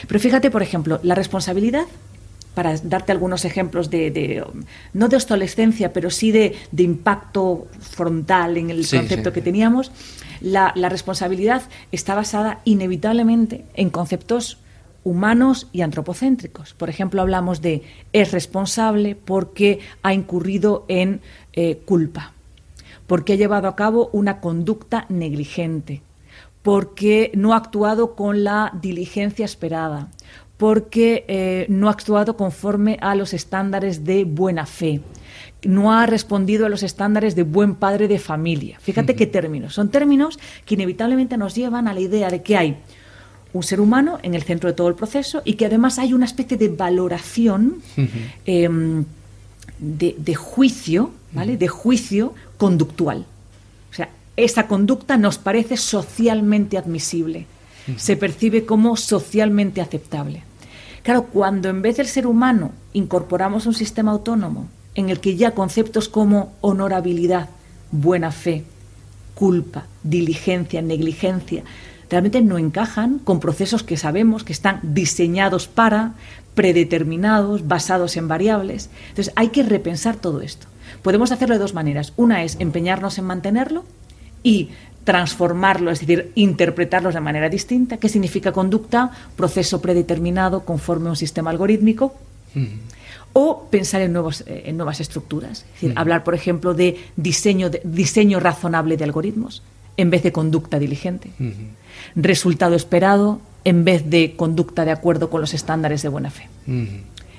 [0.09, 1.85] Pero fíjate, por ejemplo, la responsabilidad
[2.55, 4.45] para darte algunos ejemplos de,
[4.93, 9.91] no de obsolescencia, pero sí de, impacto frontal en el concepto que teníamos,
[10.41, 14.59] la, responsabilidad está basada inevitablemente en conceptos
[15.03, 16.75] humanos y antropocéntricos.
[16.75, 17.83] Por ejemplo, hablamos de
[18.13, 21.21] es responsable porque ha incurrido en
[21.53, 22.33] eh, culpa,
[23.07, 26.03] porque ha llevado a cabo una conducta negligente,
[26.63, 30.09] porque no ha actuado con la diligencia esperada,
[30.57, 35.01] porque eh, no ha actuado conforme a los estándares de buena fe,
[35.63, 38.79] no ha respondido a los estándares de buen padre de familia.
[38.81, 39.75] Fíjate qué términos.
[39.75, 42.77] Son términos que inevitablemente nos llevan a la idea de que hay
[43.53, 46.27] un ser humano en el centro de todo el proceso y que además hay una
[46.27, 47.83] especie de valoración
[48.45, 49.05] em,
[49.79, 51.57] de, juicio, ¿vale?
[51.57, 53.25] De juicio conductual.
[53.91, 57.47] O sea, esa conducta nos parece socialmente admisible
[57.97, 60.43] se percibe como socialmente aceptable.
[61.03, 65.51] Claro, cuando en vez del ser humano incorporamos un sistema autónomo en el que ya
[65.51, 67.49] conceptos como honorabilidad,
[67.91, 68.65] buena fe,
[69.35, 71.63] culpa, diligencia, negligencia,
[72.09, 76.15] realmente no encajan con procesos que sabemos que están diseñados para,
[76.55, 78.89] predeterminados, basados en variables.
[79.09, 80.67] Entonces hay que repensar todo esto.
[81.03, 82.13] Podemos hacerlo de dos maneras.
[82.17, 83.85] Una es empeñarnos en mantenerlo
[84.43, 84.71] y
[85.05, 87.99] transformarlo, es decir, interpretarlos de manera distinta.
[87.99, 89.11] ¿Qué significa conducta?
[89.37, 92.15] Proceso predeterminado conforme a un sistema algorítmico.
[93.33, 95.65] O pensar en, nuevos, eh, en nuevas estructuras.
[95.65, 99.63] Es decir, hablar, por ejemplo, de diseño, de diseño razonable de algoritmos
[99.97, 101.31] en vez de conducta diligente.
[102.15, 106.49] Resultado esperado en vez de conducta de acuerdo con los estándares de buena fe.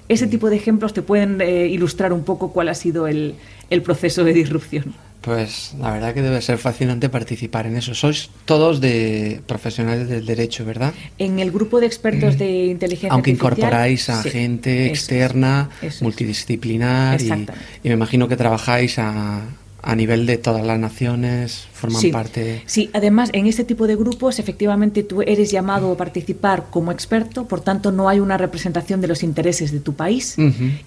[0.07, 3.35] Ese tipo de ejemplos te pueden eh, ilustrar un poco cuál ha sido el,
[3.69, 4.93] el proceso de disrupción.
[5.25, 7.95] Pues la verdad que debe ser fascinante participar en eso.
[7.95, 10.93] Sois todos de profesionales del derecho, ¿verdad?
[11.17, 16.03] En el grupo de expertos de inteligencia Aunque artificial, incorporáis a sí, gente externa, es.
[16.03, 19.41] multidisciplinar y, y me imagino que trabajáis a,
[19.87, 22.11] a nivel de todas las naciones, forman sí.
[22.11, 22.63] parte.
[22.65, 27.45] Sí, además en este tipo de grupos efectivamente tú eres llamado a participar como experto,
[27.47, 30.37] por tanto no hay una representación de los intereses de tu país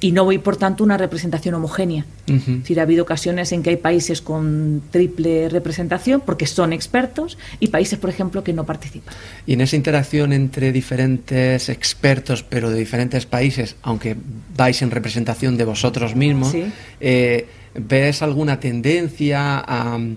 [0.01, 2.05] y no hay por tanto una representación homogénea.
[2.27, 7.39] Es decir, ha habido ocasiones en que hay países con triple representación porque son expertos
[7.61, 9.15] y países, por ejemplo, que no participan.
[9.47, 14.17] Y en esa interacción entre diferentes expertos, pero de diferentes países, aunque
[14.57, 16.65] vais en representación de vosotros mismos, Sí.
[17.01, 17.47] eh,
[17.81, 20.17] ¿ves alguna tendencia am,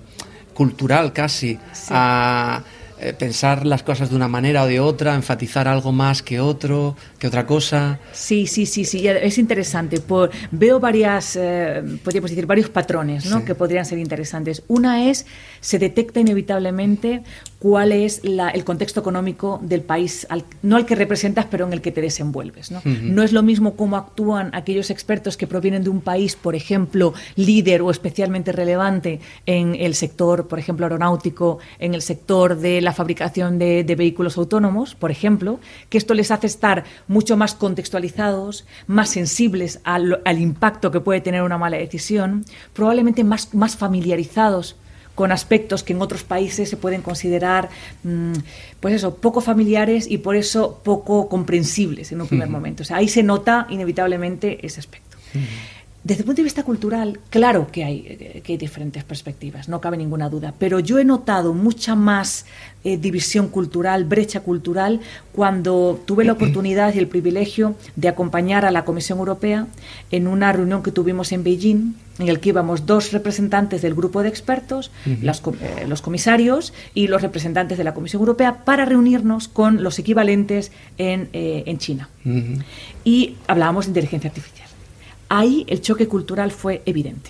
[0.53, 1.87] cultural casi Sí.
[1.91, 2.63] a
[2.99, 6.95] eh, pensar las cosas de una manera o de otra, enfatizar algo más que otro,
[7.21, 7.99] que otra cosa?
[8.13, 9.99] Sí, sí, sí, sí, es interesante.
[9.99, 13.37] Por, veo varias, eh, podríamos decir, varios patrones ¿no?
[13.41, 13.45] Sí.
[13.45, 14.63] que podrían ser interesantes.
[14.67, 15.27] Una es,
[15.59, 17.21] se detecta inevitablemente
[17.59, 21.73] cuál es la- el contexto económico del país, al- no al que representas, pero en
[21.73, 22.71] el que te desenvuelves.
[22.71, 22.81] ¿no?
[22.85, 27.13] no es lo mismo cómo actúan aquellos expertos que provienen de un país, por ejemplo,
[27.35, 32.93] líder o especialmente relevante en el sector, por ejemplo, aeronáutico, en el sector de la
[32.93, 35.59] fabricación de, de vehículos autónomos, por ejemplo,
[35.89, 41.19] que esto les hace estar mucho más contextualizados, más sensibles al, al impacto que puede
[41.19, 44.77] tener una mala decisión, probablemente más, más familiarizados
[45.13, 47.69] con aspectos que en otros países se pueden considerar,
[48.03, 48.31] mm,
[48.79, 52.83] pues eso, poco familiares y por eso poco comprensibles en un primer momento.
[52.83, 55.17] O sea, ahí se nota inevitablemente ese aspecto.
[56.03, 59.79] Desde el punto de vista cultural, claro que hay, eh, que hay diferentes perspectivas, no
[59.79, 62.45] cabe ninguna duda, pero yo he notado mucha más
[62.83, 64.99] eh, división cultural, brecha cultural,
[65.31, 69.67] cuando tuve la oportunidad y el privilegio de acompañar a la Comisión Europea
[70.09, 74.23] en una reunión que tuvimos en Beijing, en el que íbamos dos representantes del grupo
[74.23, 74.89] de expertos,
[75.21, 79.99] las eh, los comisarios y los representantes de la Comisión Europea, para reunirnos con los
[79.99, 82.09] equivalentes en, eh, en China.
[83.03, 84.60] Y hablábamos de inteligencia artificial.
[85.33, 87.29] Ahí el choque cultural fue evidente.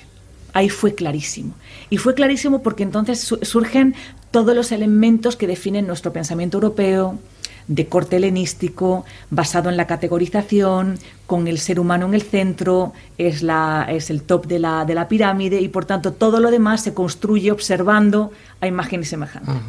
[0.54, 1.54] Ahí fue clarísimo.
[1.92, 3.94] Y fue clarísimo porque entonces su- surgen
[4.32, 7.20] todos los elementos que definen nuestro pensamiento europeo,
[7.68, 10.98] de corte helenístico, basado en la categorización,
[11.28, 14.96] con el ser humano en el centro, es, la, es el top de la, de
[14.96, 18.32] la pirámide y por tanto todo lo demás se construye observando
[18.62, 19.62] a imagen y semejanza.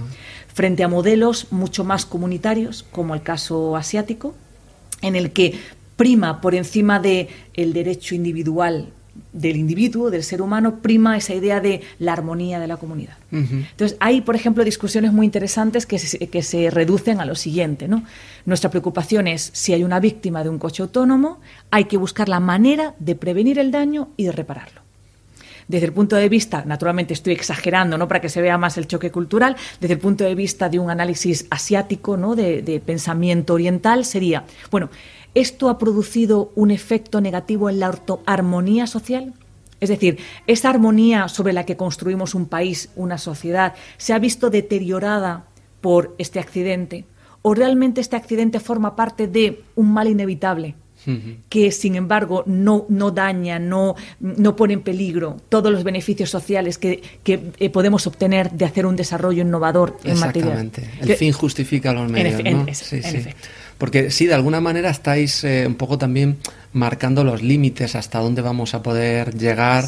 [0.53, 4.35] Frente a modelos mucho más comunitarios, como el caso asiático,
[5.03, 5.61] en el que
[6.03, 8.89] prima por encima de el derecho individual
[9.33, 13.17] del individuo, del ser humano, prima esa idea de la armonía de la comunidad.
[13.31, 17.87] Entonces, hay, por ejemplo, discusiones muy interesantes que se, que se reducen a lo siguiente.
[17.87, 18.03] ¿no?
[18.47, 21.39] Nuestra preocupación es, si hay una víctima de un coche autónomo,
[21.71, 24.83] hay que buscar la manera de prevenir el daño y de repararlo
[25.69, 28.07] desde el punto de vista, naturalmente estoy exagerando, ¿no?
[28.09, 30.91] Para que se vea más el choque cultural, desde el punto de vista de un
[30.91, 32.35] análisis asiático, ¿no?
[32.35, 34.91] De, de pensamiento oriental, sería, bueno,
[35.35, 39.35] ¿esto ha producido un efecto negativo en la armonía social?
[39.81, 44.49] Es decir, esa armonía sobre la que construimos un país, una sociedad, se ha visto
[44.51, 45.45] deteriorada
[45.81, 47.05] por este accidente,
[47.43, 50.77] o realmente este accidente forma parte de un mal inevitable
[51.49, 56.79] que sin embargo no, no daña, no, no pone en peligro todos los beneficios sociales
[56.79, 60.53] que, que, eh, podemos obtener de hacer un desarrollo innovador en materia.
[60.53, 60.89] Exactamente.
[61.01, 62.63] El fin justifica los medios, en- ¿no?
[62.63, 63.49] en efecto.
[63.83, 66.37] Porque sí, de alguna manera estáis eh, un poco también
[66.73, 69.87] marcando los límites hasta dónde vamos a poder llegar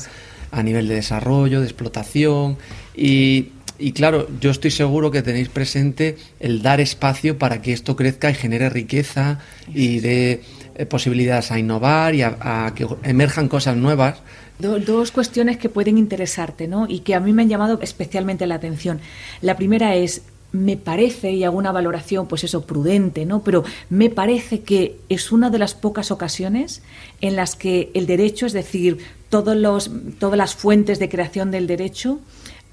[0.51, 2.59] a nivel de desarrollo, de explotación
[2.97, 7.95] y, y claro, yo estoy seguro que tenéis presente el dar espacio para que esto
[7.95, 9.39] crezca y genere riqueza
[9.73, 10.43] y dé
[10.75, 14.17] eh, posibilidades a innovar y a, a que emerjan cosas nuevas.
[14.59, 16.87] Do- dos cuestiones que pueden interesarte, ¿no?
[16.89, 18.99] Y que a mí me han llamado especialmente la atención.
[19.41, 20.23] La primera es,
[20.55, 23.43] me parece, y hago una valoración, pues eso, prudente, ¿no?
[23.43, 26.81] Pero me parece que es una de las pocas ocasiones
[27.21, 28.99] en las que el derecho, es decir,
[29.31, 29.91] todos los,
[30.21, 32.21] todas las fuentes de creación del derecho,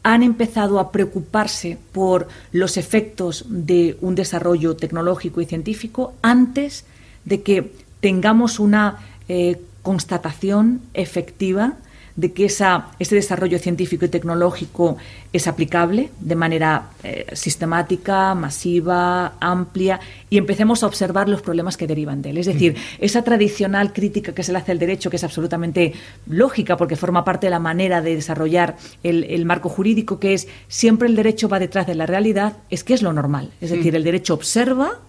[0.03, 6.85] han empezado a preocuparse por los efectos de un desarrollo tecnológico y científico antes
[7.25, 11.77] de que tengamos una eh, constatación efectiva
[12.15, 14.97] de que esa, ese desarrollo científico y tecnológico
[15.33, 19.99] es aplicable de manera eh, sistemática, masiva, amplia,
[20.29, 22.37] y empecemos a observar los problemas que derivan de él.
[22.37, 25.93] Es decir, esa tradicional crítica que se le hace al derecho, que es absolutamente
[26.27, 30.47] lógica porque forma parte de la manera de desarrollar el, el marco jurídico, que es
[30.67, 33.51] siempre el derecho va detrás de la realidad, es que es lo normal.
[33.61, 34.99] Es decir, el derecho observa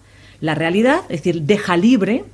[0.40, 2.24] la realidad, es decir, deja libre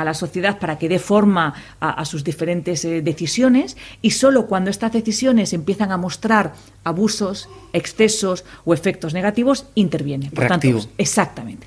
[0.00, 4.70] a la sociedad para que dé forma a, sus diferentes eh, decisiones y solo cuando
[4.70, 10.30] estas decisiones empiezan a mostrar abusos, excesos o efectos negativos, interviene.
[10.30, 11.66] Por tanto, exactamente.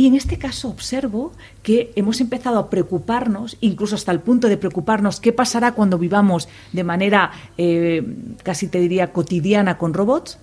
[0.00, 4.56] Y en este caso observo que hemos empezado a preocuparnos, incluso hasta el punto de
[4.56, 8.02] preocuparnos qué pasará cuando vivamos de manera, eh,
[8.42, 10.38] casi te diría, cotidiana con robots.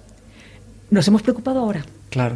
[0.92, 1.84] Nos hemos preocupado ahora.
[2.12, 2.36] Claro.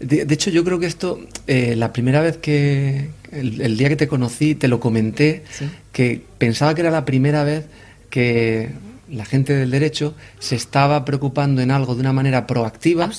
[0.00, 4.08] De, hecho, yo creo que esto, eh, la primera vez que, el, día que te
[4.08, 5.44] conocí, te lo comenté,
[5.92, 7.66] que pensaba que era la primera vez
[8.08, 8.70] que
[9.10, 13.10] la gente del derecho se estaba preocupando en algo de una manera proactiva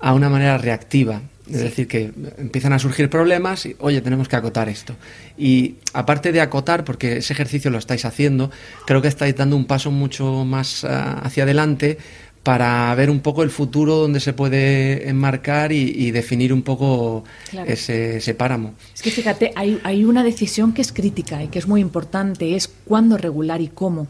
[0.00, 1.22] a una manera reactiva.
[1.46, 4.96] Es decir, que empiezan a surgir problemas y, oye, tenemos que acotar esto.
[5.36, 8.50] Y aparte de acotar, porque ese ejercicio lo estáis haciendo,
[8.86, 11.98] creo que estáis dando un paso mucho más ah, hacia adelante
[12.44, 17.24] para ver un poco el futuro donde se puede enmarcar y, definir un poco
[17.66, 18.74] ese, páramo.
[18.94, 22.54] Es que fíjate, hay, hay una decisión que es crítica y que es muy importante,
[22.54, 24.06] es cuándo regular y cómo.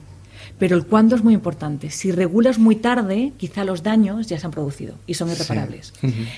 [0.59, 1.91] Pero el cuándo es muy importante.
[1.91, 5.93] Si regulas muy tarde, quizá los daños ya se han producido y son irreparables.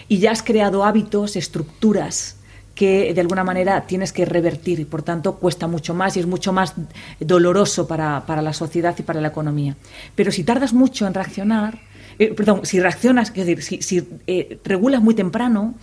[0.09, 2.37] Y ya has creado hábitos, estructuras
[2.77, 6.27] que de alguna manera tienes que revertir y por tanto cuesta mucho más y es
[6.27, 6.75] mucho más
[7.19, 9.77] doloroso para, la sociedad y para la economía.
[10.15, 11.81] Pero si tardas mucho en reaccionar,
[12.19, 15.75] eh, perdón, si reaccionas, es decir, si, eh, regulas muy temprano,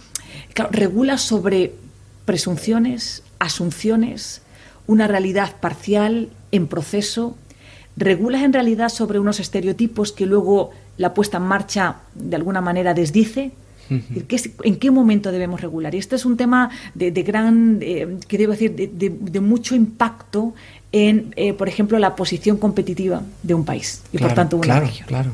[0.54, 1.74] claro, regulas sobre
[2.26, 4.42] presunciones, asunciones,
[4.88, 7.38] una realidad parcial en proceso,
[7.96, 12.94] regulas en realidad sobre unos estereotipos que luego la puesta en marcha de alguna manera
[12.94, 13.52] desdice.
[13.90, 15.94] ¿En qué momento debemos regular?
[15.94, 20.56] Y este es un tema de, gran, que debo decir, de, mucho impacto
[20.92, 24.90] en, eh, por ejemplo, la posición competitiva de un país y por tanto una claro,
[25.06, 25.32] Claro,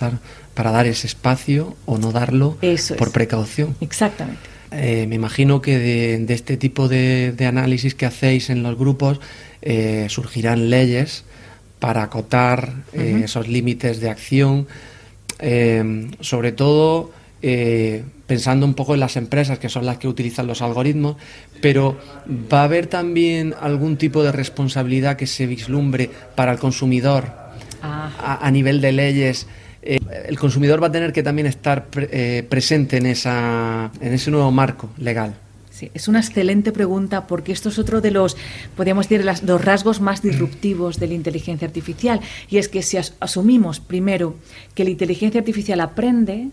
[0.00, 0.18] claro,
[0.54, 2.58] para dar ese espacio o no darlo
[2.98, 3.76] por precaución.
[3.80, 4.40] Exactamente.
[4.72, 9.20] Eh, me imagino que de, este tipo de, análisis que hacéis en los grupos
[9.62, 11.24] eh, surgirán leyes
[11.78, 14.66] para acotar esos límites de acción,
[16.20, 17.10] sobre todo
[17.42, 21.16] eh, pensando un poco en las empresas que son las que utilizan los algoritmos,
[21.62, 21.98] pero
[22.52, 27.32] ¿va a haber también algún tipo de responsabilidad que se vislumbre para el consumidor
[27.82, 28.38] ah.
[28.42, 29.46] a, nivel de leyes?
[29.82, 34.30] Eh, el consumidor va a tener que también estar eh, presente en, esa, en ese
[34.30, 35.34] nuevo marco legal.
[35.70, 38.36] Sí, es una excelente pregunta porque esto es otro de los,
[38.76, 42.20] podríamos decir, los rasgos más disruptivos de la inteligencia artificial.
[42.50, 44.34] Y es que si asumimos primero
[44.74, 46.50] que la inteligencia artificial aprende,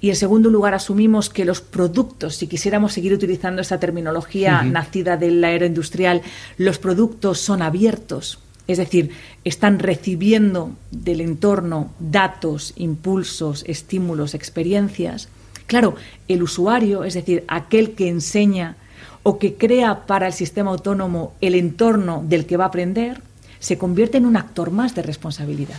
[0.00, 5.16] y en segundo lugar, asumimos que los productos, si quisiéramos seguir utilizando esa terminología nacida
[5.16, 6.22] de la era industrial,
[6.56, 8.38] los productos son abiertos.
[8.70, 9.10] Es decir,
[9.42, 15.28] están recibiendo del entorno datos, impulsos, estímulos, experiencias.
[15.66, 15.96] Claro,
[16.28, 18.76] el usuario, es decir, aquel que enseña
[19.24, 23.22] o que crea para el sistema autónomo el entorno del que va a aprender,
[23.58, 25.74] se convierte en un actor más de responsabilidad.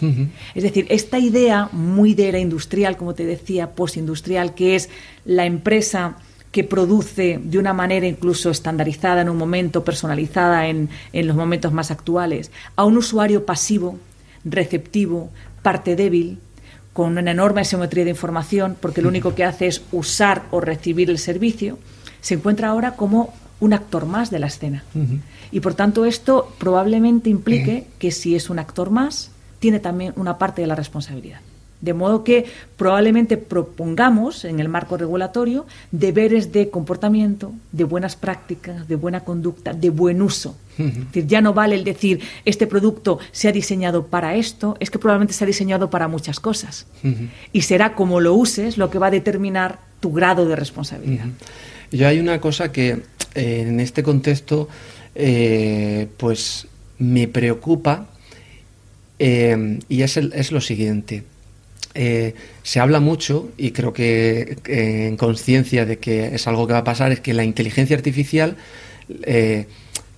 [0.53, 4.89] Es decir, esta idea muy de era industrial, como te decía, postindustrial, que es
[5.23, 6.17] la empresa
[6.51, 11.71] que produce de una manera incluso estandarizada en un momento, personalizada en, en los momentos
[11.71, 13.97] más actuales, a un usuario pasivo,
[14.43, 15.29] receptivo,
[15.61, 16.39] parte débil,
[16.93, 21.09] con una enorme asimetría de información, porque lo único que hace es usar o recibir
[21.09, 21.79] el servicio,
[22.19, 24.83] se encuentra ahora como un actor más de la escena.
[25.51, 30.37] Y por tanto esto probablemente implique que si es un actor más, tiene también una
[30.37, 31.39] parte de la responsabilidad.
[31.81, 32.45] De modo que
[32.77, 39.73] probablemente propongamos en el marco regulatorio deberes de comportamiento, de buenas prácticas, de buena conducta,
[39.73, 40.55] de buen uso.
[40.77, 44.89] Es decir, ya no vale el decir este producto se ha diseñado para esto, es
[44.89, 46.87] que probablemente se ha diseñado para muchas cosas.
[47.51, 51.25] Y será como lo uses lo que va a determinar tu grado de responsabilidad.
[51.91, 53.01] Yo hay una cosa que
[53.35, 54.69] eh, en este contexto
[55.13, 56.67] eh, pues
[56.97, 58.07] me preocupa
[59.19, 61.23] eh, y es, es, lo siguiente.
[61.93, 66.83] Se habla mucho, y creo que en conciencia de que es algo que va a
[66.83, 68.55] pasar, es que la inteligencia artificial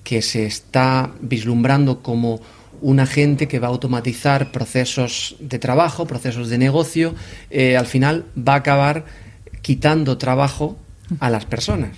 [0.03, 2.41] que se está vislumbrando como
[2.81, 7.15] un agente que va a automatizar procesos de trabajo, procesos de negocio,
[7.49, 9.05] eh, al final va a acabar
[9.61, 10.77] quitando trabajo
[11.19, 11.91] a las personas.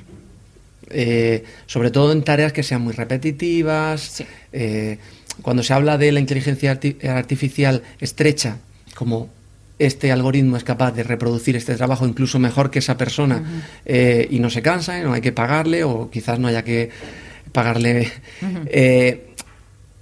[0.91, 4.23] Eh, sobre todo en tareas que sean muy repetitivas.
[4.53, 4.99] Eh,
[5.41, 8.59] cuando se habla de la inteligencia artificial estrecha,
[8.93, 9.29] como
[9.77, 13.43] este algoritmo es capaz de reproducir este trabajo incluso mejor que esa persona
[13.85, 16.89] y no se cansa, no hay que pagarle o quizás no haya que
[17.51, 18.11] pagarle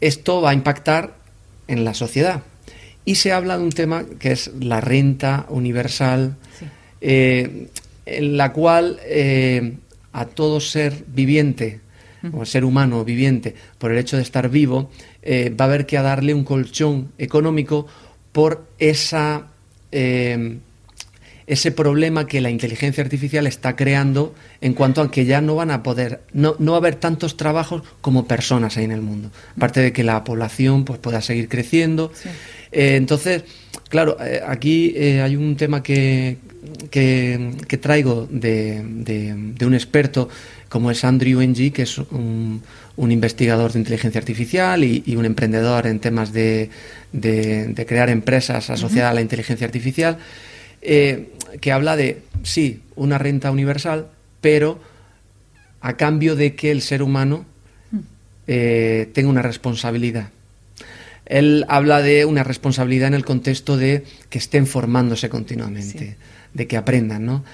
[0.03, 1.15] esto va a impactar
[1.67, 2.43] en la sociedad.
[3.05, 6.35] Y se habla de un tema que es la renta universal,
[7.01, 7.67] eh,
[8.05, 9.77] en la cual eh,
[10.11, 11.81] a todo ser viviente,
[12.31, 14.89] o ser humano viviente, por el hecho de estar vivo,
[15.21, 17.85] eh, va a haber que darle un colchón económico
[18.31, 19.47] por esa
[21.45, 25.71] ese problema que la inteligencia artificial está creando en cuanto a que ya no van
[25.71, 29.31] a poder, no, no va a haber tantos trabajos como personas ahí en el mundo.
[29.57, 32.11] Aparte de que la población pues, pueda seguir creciendo.
[32.71, 33.43] Eh, entonces,
[33.89, 36.37] claro, eh, aquí eh, hay un tema que,
[36.89, 40.29] que, traigo de, de, un experto
[40.69, 42.63] como es Andrew Ng, que es un,
[42.95, 46.69] un investigador de inteligencia artificial y, un emprendedor en temas de,
[47.13, 50.17] de crear empresas asociadas a la inteligencia artificial.
[50.85, 51.29] Eh,
[51.61, 54.07] que habla de, sí, una renta universal,
[54.41, 54.81] pero
[55.79, 57.45] a cambio de que el ser humano
[58.47, 60.29] eh, tenga una responsabilidad.
[61.25, 66.17] Él habla de una responsabilidad en el contexto de que estén formándose continuamente,
[66.53, 67.45] de que aprendan, ¿no?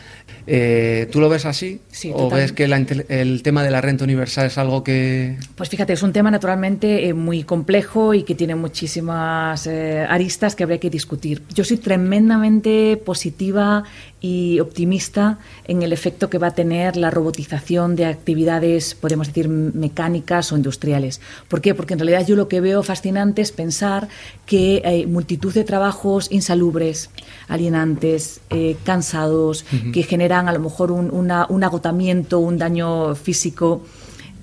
[0.51, 1.79] Eh, ¿Tú lo ves así?
[2.13, 5.37] ¿O ves que el tema de la renta universal es algo que...?
[5.55, 10.55] Pues fíjate, es un tema naturalmente eh, muy complejo y que tiene muchísimas eh, aristas
[10.55, 11.43] que habría que discutir.
[11.53, 13.83] Yo soy tremendamente positiva
[14.21, 19.47] y optimista en el efecto que va a tener la robotización de actividades, podemos decir,
[19.47, 21.21] mecánicas o industriales.
[21.47, 21.73] ¿Por qué?
[21.73, 24.09] Porque en realidad yo lo que veo fascinante es pensar
[24.45, 27.09] que hay multitud de trabajos insalubres,
[27.47, 29.63] alienantes, eh, cansados,
[29.93, 33.83] que generan a lo mejor un, un agotamiento, un daño físico,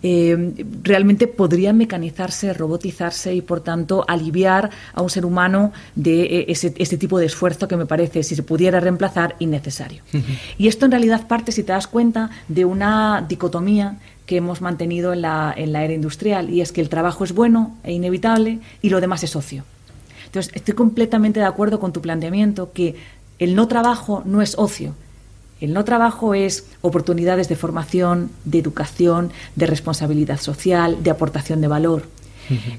[0.03, 6.45] eh, realmente podrían mecanizarse, robotizarse y, por tanto, aliviar a un ser humano de eh,
[6.49, 10.03] ese, tipo de esfuerzo que me parece, si se pudiera reemplazar, innecesario.
[10.59, 15.13] Y esto en realidad parte, si te das cuenta, de una dicotomía que hemos mantenido
[15.13, 18.61] en la, en la era industrial, y es que el trabajo es bueno e inevitable
[18.83, 19.65] y lo demás es ocio.
[20.27, 22.97] Entonces, estoy completamente de acuerdo con tu planteamiento que
[23.39, 24.95] el no trabajo no es ocio,
[25.61, 31.69] el no trabajo es oportunidades de formación, de educación, de responsabilidad social, de aportación de
[31.69, 32.03] valor.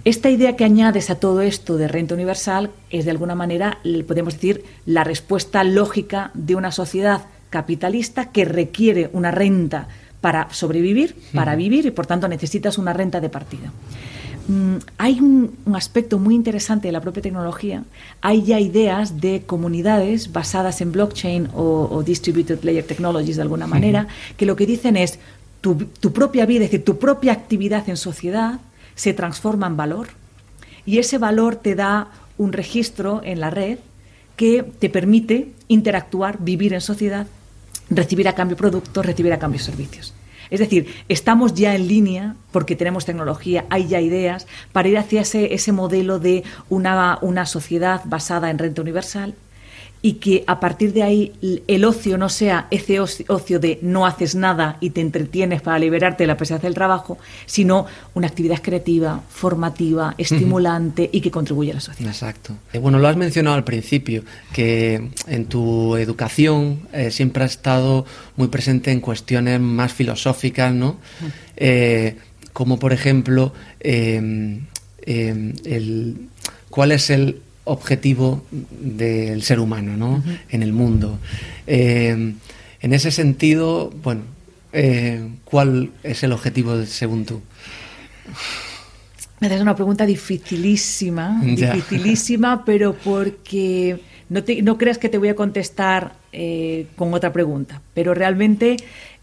[0.05, 4.35] Esta idea que añades a todo esto de renta universal es de alguna manera, podemos
[4.35, 9.89] decir, la respuesta lógica de una sociedad capitalista que requiere una renta
[10.21, 13.71] para sobrevivir, para vivir y por tanto necesitas una renta de partida.
[14.47, 17.83] Mm, hay un, aspecto muy interesante de la propia tecnología.
[18.21, 24.07] Hay ya ideas de comunidades basadas en blockchain o, distributed layer technologies de alguna manera,
[24.37, 25.19] que lo que dicen es
[25.61, 28.59] tu, tu propia vida, es decir, tu propia actividad en sociedad
[28.95, 30.07] se transforma en valor
[30.85, 33.79] y ese valor te da un registro en la red
[34.37, 37.27] que te permite interactuar, vivir en sociedad,
[37.89, 40.13] recibir a cambio productos, recibir a cambio servicios.
[40.49, 45.21] Es decir, estamos ya en línea porque tenemos tecnología, hay ya ideas para ir hacia
[45.21, 49.35] ese, ese modelo de una, una sociedad basada en renta universal
[50.07, 51.33] y que a partir de ahí
[51.67, 56.23] el ocio no sea ese ocio de no haces nada y te entretienes para liberarte
[56.23, 61.73] de la pesadez del trabajo, sino una actividad creativa, formativa, estimulante y que contribuye a
[61.73, 62.09] la sociedad.
[62.09, 62.53] Exacto.
[62.71, 68.05] Eh, bueno, lo has mencionado al principio, que en tu educación eh, siempre has estado
[68.37, 71.01] muy presente en cuestiones más filosóficas, ¿no?
[71.57, 72.15] Eh,
[72.53, 73.51] como por ejemplo,
[73.81, 74.61] el,
[76.69, 80.23] ¿cuál es el objetivo del ser humano ¿no?
[80.49, 81.19] en el mundo.
[81.67, 82.33] Eh,
[82.79, 84.21] en ese sentido, bueno,
[84.71, 87.41] eh, ¿cuál es el objetivo según tú?
[89.39, 93.99] Me das una pregunta dificilísima, dificilísima, pero porque
[94.29, 98.77] no, no, creas que te voy a contestar eh, con otra pregunta, pero realmente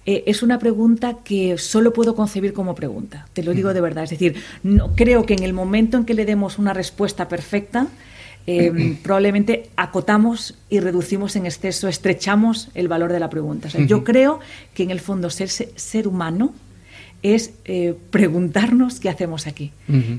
[0.07, 4.05] es una pregunta que solo puedo concebir como pregunta, te lo digo de verdad.
[4.05, 7.86] Es decir, no, creo que en el momento en que le demos una respuesta perfecta,
[8.47, 13.68] Em, probablemente acotamos y reducimos en exceso, estrechamos el valor de la pregunta.
[13.86, 14.38] Yo creo
[14.74, 16.53] que en el fondo ser, ser humano
[17.22, 19.72] es eh, preguntarnos qué hacemos aquí.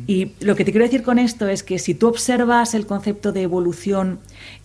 [0.07, 3.32] Y lo que te quiero decir con esto es que si tú observas el concepto
[3.32, 4.17] de evolución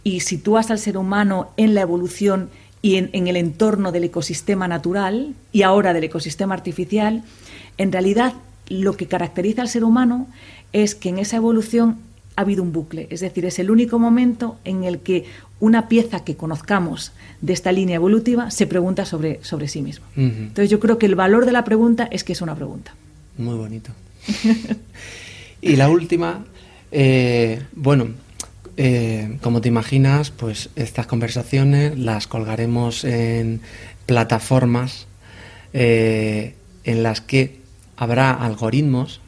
[0.04, 2.48] y sitúas al ser humano en la evolución
[2.80, 7.24] y en, en el entorno del ecosistema natural y ahora del ecosistema artificial,
[7.76, 8.32] en realidad
[8.70, 10.26] lo que caracteriza al ser humano
[10.72, 11.98] es que en esa evolución
[12.36, 15.24] ha habido un bucle, es decir, es el único momento en el que
[15.58, 20.06] una pieza que conozcamos de esta línea evolutiva se pregunta sobre, sobre sí mismo.
[20.16, 22.94] Entonces yo creo que el valor de la pregunta es que es una pregunta.
[23.36, 23.92] Muy bonito.
[25.60, 26.44] y la última,
[26.92, 28.08] eh, bueno,
[28.76, 33.60] eh, como te imaginas, pues estas conversaciones las colgaremos en
[34.06, 35.06] plataformas
[35.72, 36.54] eh,
[36.84, 37.60] en las que
[37.96, 39.20] habrá algoritmos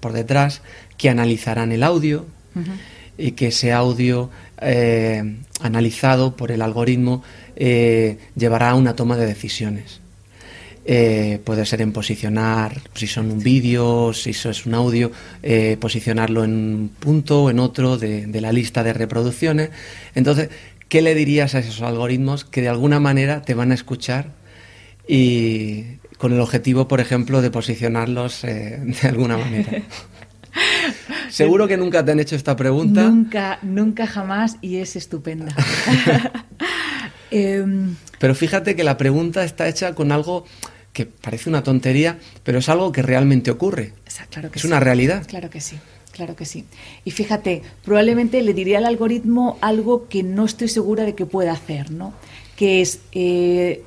[0.00, 0.62] por detrás
[0.98, 2.26] que analizarán el audio
[3.18, 4.30] y que ese audio
[4.60, 7.22] eh, analizado por el algoritmo
[7.56, 10.00] eh, llevará a una toma de decisiones.
[10.88, 15.10] Eh, puede ser en posicionar, si son un vídeo, si eso es un audio,
[15.80, 19.70] posicionarlo en un punto o en otro de, de, la lista de reproducciones.
[20.14, 20.50] Entonces,
[20.88, 24.30] ¿qué le dirías a esos algoritmos que de alguna manera te van a escuchar
[25.08, 29.82] y con el objetivo, por ejemplo, de posicionarlos de alguna manera?
[31.30, 33.02] Seguro que nunca te han hecho esta pregunta.
[33.02, 35.54] Nunca, nunca jamás y es estupenda.
[37.32, 40.44] Em, pero fíjate que la pregunta está hecha con algo
[40.92, 43.92] que parece una tontería, pero es algo que realmente ocurre.
[44.30, 45.26] Claro que es una realidad.
[45.26, 45.76] Claro que sí.
[46.12, 46.64] Claro que sí.
[47.04, 51.52] Y fíjate, probablemente le diría al algoritmo algo que no estoy segura de que pueda
[51.52, 52.14] hacer, ¿no?
[52.56, 53.82] Que es eh,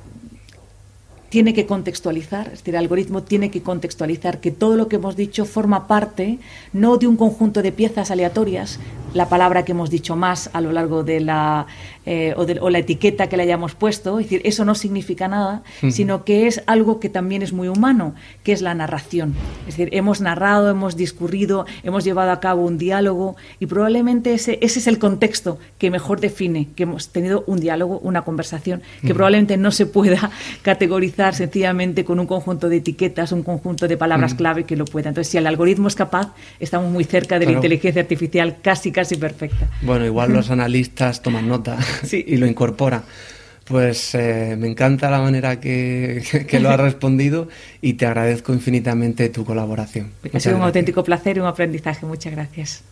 [1.30, 5.16] tiene que contextualizar, es decir, el algoritmo tiene que contextualizar que todo lo que hemos
[5.16, 6.38] dicho forma parte
[6.72, 8.80] no de un conjunto de piezas aleatorias,
[9.14, 11.66] la palabra que hemos dicho más a lo largo de la
[12.06, 16.24] eh, o, la etiqueta que le hayamos puesto, es decir, eso no significa nada, sino
[16.24, 19.34] que es algo que también es muy humano, que es la narración.
[19.68, 24.58] Es decir, hemos narrado, hemos discurrido, hemos llevado a cabo un diálogo y probablemente ese,
[24.62, 29.14] ese es el contexto que mejor define que hemos tenido un diálogo, una conversación, que
[29.14, 30.30] probablemente no se pueda
[30.62, 35.10] categorizar sencillamente con un conjunto de etiquetas, un conjunto de palabras clave que lo pueda.
[35.10, 38.99] Entonces, si el algoritmo es capaz, estamos muy cerca de la inteligencia artificial casi, casi
[39.18, 39.68] perfecta.
[39.82, 41.78] Bueno, igual los analistas toman nota.
[42.12, 43.02] y lo incorpora.
[43.64, 46.22] Pues eh, me encanta la manera que,
[46.60, 47.48] lo has respondido
[47.80, 50.10] y te agradezco infinitamente tu colaboración.
[50.32, 52.04] Ha sido un auténtico placer y un aprendizaje.
[52.04, 52.82] Muchas gracias.